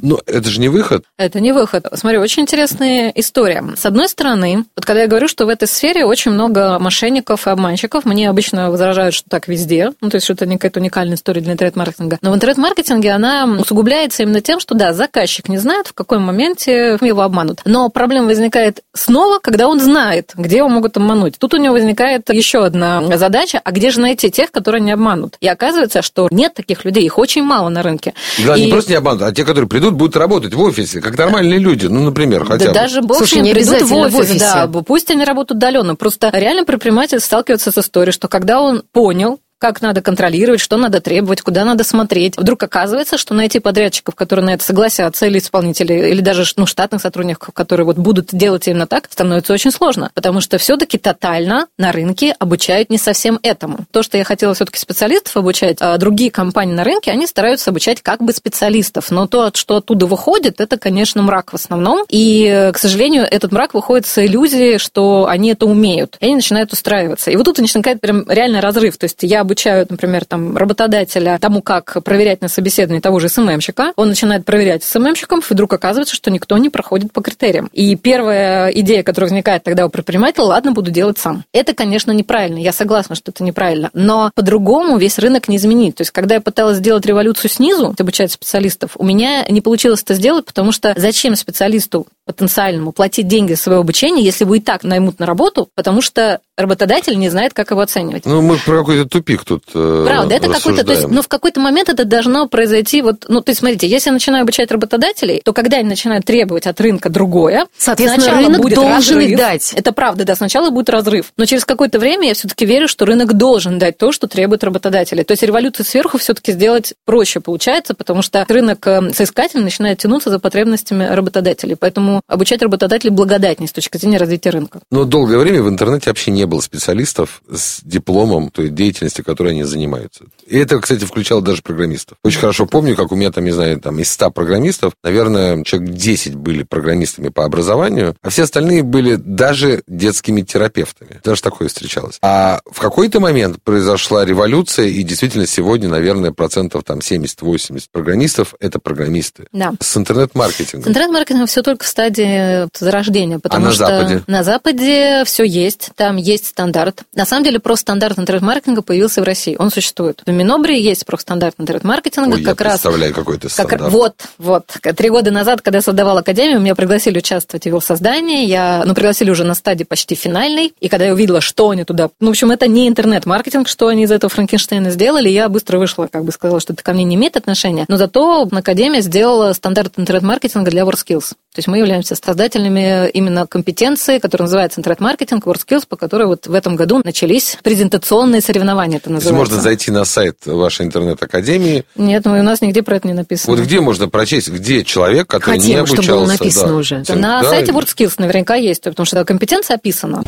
Но 0.03 0.21
это 0.27 0.49
же 0.49 0.61
не 0.61 0.69
выход. 0.69 1.05
Это 1.19 1.41
не 1.41 1.53
выход. 1.53 1.87
Смотри, 1.95 2.19
очень 2.19 2.43
интересная 2.43 3.11
история. 3.15 3.65
С 3.77 3.87
одной 3.87 4.09
стороны, 4.09 4.65
вот 4.77 4.85
когда 4.85 5.03
я 5.03 5.09
говорю, 5.09 5.29
что 5.29 5.47
в 5.47 5.49
этой 5.49 5.69
сфере 5.69 6.05
очень 6.05 6.33
много 6.33 6.79
мошенников 6.79 7.47
и 7.47 7.51
обманщиков, 7.51 8.05
мне 8.05 8.29
обычно 8.29 8.71
возражают, 8.71 9.15
что 9.15 9.29
так 9.31 9.49
везде, 9.49 9.93
ну, 10.01 10.11
то 10.11 10.17
есть, 10.17 10.25
что 10.25 10.35
это 10.35 10.47
не 10.47 10.57
какая-то 10.57 10.81
уникальная 10.81 11.17
история 11.17 11.41
для 11.41 11.53
интернет-маркетинга. 11.53 12.19
Но 12.21 12.33
в 12.33 12.35
интернет-маркетинге 12.35 13.13
она 13.13 13.45
усугубляется 13.61 14.23
именно 14.23 14.41
тем, 14.41 14.61
что, 14.61 14.75
да, 14.75 14.93
заказчик 14.93 15.49
не 15.49 15.59
знает, 15.59 15.89
в 15.89 15.93
какой 15.95 16.19
моменте 16.19 16.99
его 17.01 17.23
обманут. 17.23 17.61
Но 17.65 17.89
проблема 17.89 18.27
возникает 18.27 18.81
снова, 18.93 19.39
когда 19.39 19.69
он 19.69 19.81
знает, 19.81 20.33
где 20.35 20.59
его 20.59 20.69
могут 20.69 20.97
обмануть. 20.97 21.39
Тут 21.39 21.55
у 21.55 21.57
него 21.57 21.75
возникает 21.75 22.29
еще 22.31 22.65
одна 22.65 23.03
задача, 23.17 23.61
а 23.63 23.71
где 23.73 23.91
же 23.91 24.01
найти 24.01 24.31
тех, 24.31 24.51
которые 24.51 24.81
не 24.81 24.93
обманут? 24.93 25.37
И 25.41 25.49
оказывается, 25.49 26.03
что 26.03 26.29
нет 26.31 26.55
таких 26.55 26.85
людей, 26.85 27.05
их 27.05 27.19
очень 27.19 27.43
мало 27.43 27.69
на 27.69 27.83
рынке. 27.83 28.15
Да, 28.47 28.57
И- 28.57 28.67
не 28.67 28.71
просто 28.71 28.91
не 28.91 28.97
обманут, 28.97 29.23
а 29.23 29.33
те, 29.33 29.45
которые 29.55 29.69
придут, 29.69 29.95
будут 29.95 30.17
работать 30.17 30.53
в 30.53 30.61
офисе, 30.61 31.01
как 31.01 31.17
нормальные 31.17 31.61
люди. 31.61 31.87
Ну, 31.87 32.03
например, 32.03 32.45
хотя 32.45 32.67
да 32.67 32.71
бы. 32.73 32.75
даже 32.75 33.03
бог 33.03 33.19
Слушай, 33.19 33.41
не 33.41 33.53
придут 33.53 33.69
в 33.69 33.75
обязательно 33.75 34.09
в 34.09 34.17
офис, 34.17 34.31
офисе. 34.31 34.39
да, 34.41 34.67
пусть 34.67 35.11
они 35.13 35.25
работают 35.25 35.59
удаленно. 35.59 35.95
Просто 35.95 36.31
реально 36.33 36.65
предприниматель 36.65 37.21
сталкивается 37.21 37.71
с 37.71 37.79
историей, 37.79 38.13
что 38.13 38.27
когда 38.27 38.61
он 38.61 38.83
понял, 38.93 39.39
как 39.59 39.81
надо 39.83 40.03
контролировать, 40.03 40.61
что 40.61 40.77
надо 40.77 41.01
требовать, 41.01 41.43
куда 41.43 41.65
надо 41.65 41.85
смотреть. 41.85 42.37
Вдруг 42.37 42.63
оказывается, 42.63 43.19
что 43.19 43.35
найти 43.35 43.61
подрядчиков, 43.61 44.15
которые 44.15 44.45
на 44.45 44.55
это 44.55 44.65
согласятся, 44.65 45.27
или 45.27 45.39
исполнителей, 45.39 46.11
или 46.11 46.21
даже 46.21 46.45
ну, 46.57 46.67
штатных 46.67 47.01
сотрудников, 47.01 47.55
которые 47.55 47.87
вот 47.87 47.97
будут 47.97 48.29
делать 48.33 48.69
именно 48.69 48.87
так, 48.87 49.09
становится 49.11 49.53
очень 49.53 49.71
сложно. 49.71 50.11
Потому 50.15 50.41
что 50.41 50.59
все-таки 50.59 50.99
тотально 50.99 51.67
на 51.79 51.93
рынке 51.93 52.35
обучают 52.39 52.91
не 52.91 52.99
совсем 52.99 53.39
этому. 53.43 53.87
То, 53.91 54.03
что 54.03 54.19
я 54.19 54.25
хотела 54.25 54.55
все-таки 54.55 54.79
специалистов 54.79 55.37
обучать, 55.37 55.79
а 55.81 55.97
другие 55.99 56.31
компании 56.31 56.75
на 56.75 56.85
рынке, 56.85 57.11
они 57.11 57.27
стараются 57.27 57.71
обучать 57.71 58.03
как 58.03 58.23
бы 58.23 58.33
специалистов. 58.33 59.11
Но 59.11 59.27
то, 59.27 59.51
что 59.55 59.77
оттуда 59.77 60.07
выходит, 60.07 60.61
это, 60.61 60.77
конечно, 60.79 61.23
мрак 61.23 61.53
в 61.53 61.57
основном. 61.57 62.05
И, 62.09 62.71
к 62.75 62.79
сожалению, 62.79 63.27
этот 63.31 63.53
мрак 63.53 63.75
выходит 63.75 64.07
с 64.07 64.19
иллюзией, 64.25 64.79
что 64.79 65.27
они 65.27 65.51
это 65.51 65.67
умеют. 65.67 66.17
И 66.21 66.27
они 66.27 66.37
начинают 66.37 66.73
устраиваться. 66.73 67.31
И 67.31 67.37
вот 67.37 67.45
тут 67.45 67.59
возникает 67.59 68.01
прям 68.01 68.29
реальный 68.29 68.61
разрыв. 68.61 68.97
То 68.99 69.05
есть 69.05 69.19
я 69.23 69.44
обучаю, 69.45 69.87
например, 69.89 70.25
там, 70.25 70.57
работодателя 70.57 71.39
тому, 71.41 71.63
как 71.63 72.03
проверять 72.03 72.41
на 72.43 72.49
собеседовании 72.49 73.01
того 73.01 73.21
же 73.21 73.29
СММщика. 73.29 73.93
Он 73.97 74.09
начинает 74.09 74.45
проверять 74.45 74.83
СММщиков, 74.83 75.51
и 75.51 75.55
вдруг 75.55 75.73
оказывается, 75.73 76.15
что 76.15 76.31
никто 76.31 76.59
не 76.59 76.71
проходит 76.71 77.13
по 77.13 77.21
критериям. 77.21 77.69
И 77.73 77.97
первая 77.97 78.69
идея, 78.71 79.03
которая 79.03 79.31
возникает 79.31 79.63
тогда 79.63 79.87
у 79.87 79.89
предпринимателя, 79.89 80.45
ладно, 80.45 80.73
буду 80.73 80.91
делать 80.91 81.19
сам. 81.19 81.45
Это, 81.53 81.75
конечно, 81.75 82.11
неправильно. 82.13 82.59
Я 82.59 82.73
согласна, 82.73 83.15
что 83.15 83.31
это 83.31 83.45
неправильно. 83.45 83.91
Но 83.93 84.31
по-другому 84.35 84.97
весь 84.99 85.19
рынок 85.19 85.49
не 85.49 85.57
изменить. 85.57 85.97
То 85.97 86.03
есть, 86.03 86.11
когда 86.11 86.37
я 86.37 86.41
пыталась 86.41 86.79
сделать 86.79 87.07
революцию 87.07 87.51
снизу, 87.51 87.95
обучать 87.99 88.33
специалистов, 88.33 88.93
у 88.97 89.05
меня 89.05 89.45
не 89.49 89.61
получилось 89.61 90.03
это 90.03 90.15
сделать, 90.15 90.45
потому 90.45 90.73
что 90.73 90.95
зачем 90.97 91.37
специалисту 91.37 92.07
потенциальному 92.25 92.93
платить 92.93 93.29
деньги 93.29 93.53
за 93.53 93.61
свое 93.61 93.79
обучение, 93.81 94.25
если 94.25 94.45
вы 94.45 94.59
и 94.59 94.61
так 94.61 94.83
наймут 94.83 95.19
на 95.19 95.27
работу, 95.27 95.69
потому 95.75 96.01
что 96.01 96.41
работодатель 96.57 97.19
не 97.19 97.29
знает, 97.29 97.53
как 97.53 97.71
его 97.71 97.81
оценивать. 97.81 98.27
Ну, 98.27 98.41
мы 98.41 98.57
про 98.59 98.79
какой-то 98.79 99.09
тупик 99.09 99.45
тут 99.45 99.65
э, 99.75 100.05
Правда, 100.07 100.35
это 100.35 100.49
какой-то, 100.49 100.85
то 100.85 100.93
есть, 100.93 101.09
но 101.09 101.23
в 101.23 101.29
какой-то 101.29 101.61
момент 101.61 101.89
это 101.89 102.05
должно 102.05 102.47
произойти, 102.47 103.03
вот, 103.03 103.25
ну, 103.29 103.41
то 103.41 103.51
есть, 103.51 103.59
смотрите, 103.59 103.89
если 103.89 104.11
я 104.11 104.15
начинаю 104.15 104.43
обучать 104.43 104.71
работодателей, 104.71 105.43
то 105.45 105.53
когда 105.53 105.79
они 105.79 105.89
начинают 105.89 106.25
требовать 106.25 106.67
от 106.67 106.81
рынка 106.81 107.09
другое, 107.09 107.67
соответственно, 107.77 108.39
рынок 108.39 108.63
будет 108.63 108.77
должен 108.77 109.19
разрыв. 109.19 109.39
дать. 109.39 109.73
Это 109.75 109.93
правда, 109.93 110.25
да, 110.25 110.37
сначала 110.37 110.71
будет 110.71 110.91
разрыв, 110.91 111.33
но 111.37 111.45
через 111.45 111.65
какое-то 111.65 111.99
время 111.99 112.29
я 112.29 112.35
все-таки 112.35 112.65
верю, 112.65 112.89
что 112.89 113.05
рынок 113.05 113.35
должен 113.35 113.79
дать 113.79 113.99
то, 113.99 114.13
что 114.13 114.29
требует 114.29 114.63
работодатели. 114.65 115.23
То 115.25 115.33
есть 115.33 115.43
революцию 115.43 115.85
сверху 115.87 116.19
все-таки 116.19 116.53
сделать 116.53 116.95
проще 117.05 117.41
получается, 117.41 117.95
потому 117.95 118.23
что 118.23 118.45
рынок 118.49 118.87
э, 118.87 119.13
соискателей 119.13 119.65
начинает 119.65 119.99
тянуться 119.99 120.31
за 120.31 120.39
потребностями 120.39 121.05
работодателей. 121.05 121.77
Поэтому 121.77 122.14
обучать 122.27 122.63
работодателей 122.63 123.11
благодатнее 123.11 123.69
с 123.69 123.73
точки 123.73 123.97
зрения 123.97 124.19
развития 124.19 124.51
рынка. 124.51 124.81
Но 124.91 125.05
долгое 125.05 125.39
время 125.39 125.63
в 125.63 125.69
интернете 125.69 126.11
вообще 126.11 126.31
не 126.31 126.47
было 126.47 126.61
специалистов 126.61 127.43
с 127.51 127.81
дипломом 127.83 128.51
той 128.51 128.69
деятельности, 128.69 129.23
которой 129.23 129.53
они 129.53 129.65
занимаются. 129.65 130.25
И 130.47 130.59
это, 130.59 130.79
кстати, 130.81 131.05
включало 131.05 131.43
даже 131.43 131.63
программистов. 131.63 132.19
Очень 132.23 132.41
хорошо 132.41 132.67
помню, 132.67 132.97
как 132.97 133.13
у 133.13 133.17
меня 133.17 133.31
там, 133.31 133.45
не 133.45 133.53
знаю, 133.53 133.81
там 133.81 133.99
из 133.99 134.11
100 134.13 134.31
программистов, 134.31 134.93
наверное, 135.03 135.63
человек 135.65 135.91
10 135.91 136.35
были 136.35 136.63
программистами 136.63 137.29
по 137.29 137.45
образованию, 137.45 138.17
а 138.23 138.31
все 138.31 138.43
остальные 138.43 138.83
были 138.83 139.17
даже 139.17 139.83
детскими 139.87 140.43
терапевтами. 140.43 141.21
Даже 141.25 141.43
такое 141.43 141.69
встречалось. 141.69 142.19
А 142.23 142.61
в 142.71 142.81
какой-то 142.81 143.21
момент 143.21 143.63
произошла 143.63 144.25
революция, 144.25 144.87
и 144.87 145.03
действительно 145.03 145.47
сегодня, 145.47 145.89
наверное, 145.89 146.33
процентов 146.33 146.85
там 146.85 146.99
70-80 146.99 147.85
программистов– 147.91 148.55
это 148.61 148.79
программисты. 148.79 149.47
Да. 149.53 149.73
С 149.81 149.97
интернет-маркетингом. 149.97 150.85
С 150.85 150.89
интернет-маркетингом 150.89 151.47
все 151.47 151.63
только 151.63 151.85
в 151.85 151.89
стадии 152.05 152.69
зарождения, 152.79 153.39
потому 153.39 153.69
а 153.69 153.71
что 153.73 153.83
на 153.83 153.89
Западе? 153.89 154.23
на 154.27 154.45
Западе 154.45 155.23
все 155.25 155.45
есть, 155.45 155.91
там 155.97 156.17
есть 156.17 156.47
стандарт. 156.47 157.03
На 157.15 157.25
самом 157.25 157.45
деле, 157.45 157.59
просто 157.59 157.83
стандарт 157.83 158.19
интернет-маркетинга 158.19 158.83
появился 158.83 159.23
в 159.23 159.25
России, 159.25 159.57
он 159.59 159.71
существует. 159.71 160.23
В 160.27 160.31
Минобре 160.31 160.81
есть 160.81 161.07
профстандарт 161.07 161.55
интернет-маркетинга. 161.59 162.35
Ой, 162.35 162.43
как 162.43 162.61
я 162.61 162.65
раз, 162.67 162.75
представляю 162.75 163.15
какой-то 163.15 163.49
стандарт. 163.49 163.83
Как, 163.83 163.91
вот, 163.91 164.15
вот. 164.39 164.67
Три 164.97 165.09
года 165.09 165.31
назад, 165.31 165.63
когда 165.63 165.79
я 165.79 165.83
создавала 165.83 166.21
Академию, 166.21 166.61
меня 166.61 166.75
пригласили 166.75 167.19
участвовать 167.19 167.65
в 167.65 167.67
его 167.67 167.81
создании. 167.81 168.47
Я, 168.47 168.83
ну, 168.85 168.95
пригласили 168.95 169.31
уже 169.31 169.45
на 169.45 169.55
стадии 169.55 169.85
почти 169.85 170.15
финальной. 170.15 170.75
И 170.81 170.89
когда 170.89 171.07
я 171.07 171.13
увидела, 171.13 171.41
что 171.41 171.71
они 171.71 171.85
туда... 171.85 172.11
Ну, 172.21 172.29
в 172.29 172.31
общем, 172.31 172.51
это 172.51 172.67
не 172.67 172.89
интернет-маркетинг, 172.89 173.69
что 173.69 173.89
они 173.89 174.05
из 174.05 174.13
этого 174.13 174.31
Франкенштейна 174.31 174.91
сделали, 174.91 175.29
я 175.29 175.49
быстро 175.49 175.79
вышла, 175.79 176.09
как 176.11 176.25
бы 176.25 176.33
сказала, 176.33 176.61
что 176.61 176.75
это 176.75 176.83
ко 176.83 176.93
мне 176.93 177.05
не 177.05 177.17
имеет 177.17 177.37
отношения. 177.37 177.87
Но 177.89 177.97
зато 177.97 178.49
Академия 178.53 179.01
сделала 179.01 179.53
стандарт 179.53 179.95
интернет-маркетинга 179.97 180.71
для 180.71 180.83
WorkSkills. 180.83 181.33
То 181.55 181.61
есть 181.61 181.69
мы 181.69 181.79
являемся 181.79 182.17
создателями 182.17 183.09
именно 183.11 183.47
компетенции, 183.47 184.19
которая 184.19 184.47
называется 184.47 184.81
интернет-маркетинг, 184.81 185.47
WorkSkills, 185.47 185.85
по 185.89 185.95
которой 185.95 186.27
вот 186.27 186.49
в 186.49 186.53
этом 186.53 186.75
году 186.75 187.01
начались 187.05 187.57
презентационные 187.63 188.41
соревнования, 188.41 188.97
это 188.97 189.13
называется. 189.13 189.29
То 189.29 189.41
есть 189.41 189.51
можно 189.53 189.63
зайти 189.63 189.91
на 189.93 190.05
сайт 190.05 190.39
вашей 190.47 190.87
интернет-академии. 190.87 191.85
Нет, 191.95 192.25
ну, 192.25 192.33
у 192.33 192.43
нас 192.43 192.61
нигде 192.61 192.83
про 192.83 192.97
это 192.97 193.07
не 193.07 193.15
написано. 193.15 193.57
Вот 193.57 193.65
где 193.65 193.79
можно 193.79 194.09
прочесть, 194.09 194.49
где 194.49 194.83
человек, 194.83 195.29
который 195.29 195.59
Хотим, 195.59 195.69
не 195.69 195.75
обучался? 195.77 196.03
чтобы 196.03 196.19
было 196.19 196.27
написано 196.27 196.69
да. 196.69 196.75
уже. 196.75 196.99
На 197.11 197.43
да. 197.43 197.49
сайте 197.49 197.71
WorkSkills 197.71 198.15
наверняка 198.19 198.57
есть, 198.57 198.83
потому 198.83 199.07
что 199.07 199.25
компетенция 199.25 199.77
описана. 199.77 200.25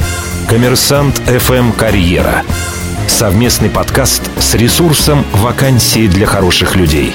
Коммерсант 0.49 1.21
FM 1.26 1.76
Карьера. 1.76 2.45
Совместный 3.09 3.71
подкаст 3.71 4.23
с 4.38 4.54
ресурсом 4.54 5.25
«Вакансии 5.33 6.06
для 6.06 6.26
хороших 6.26 6.76
людей». 6.76 7.12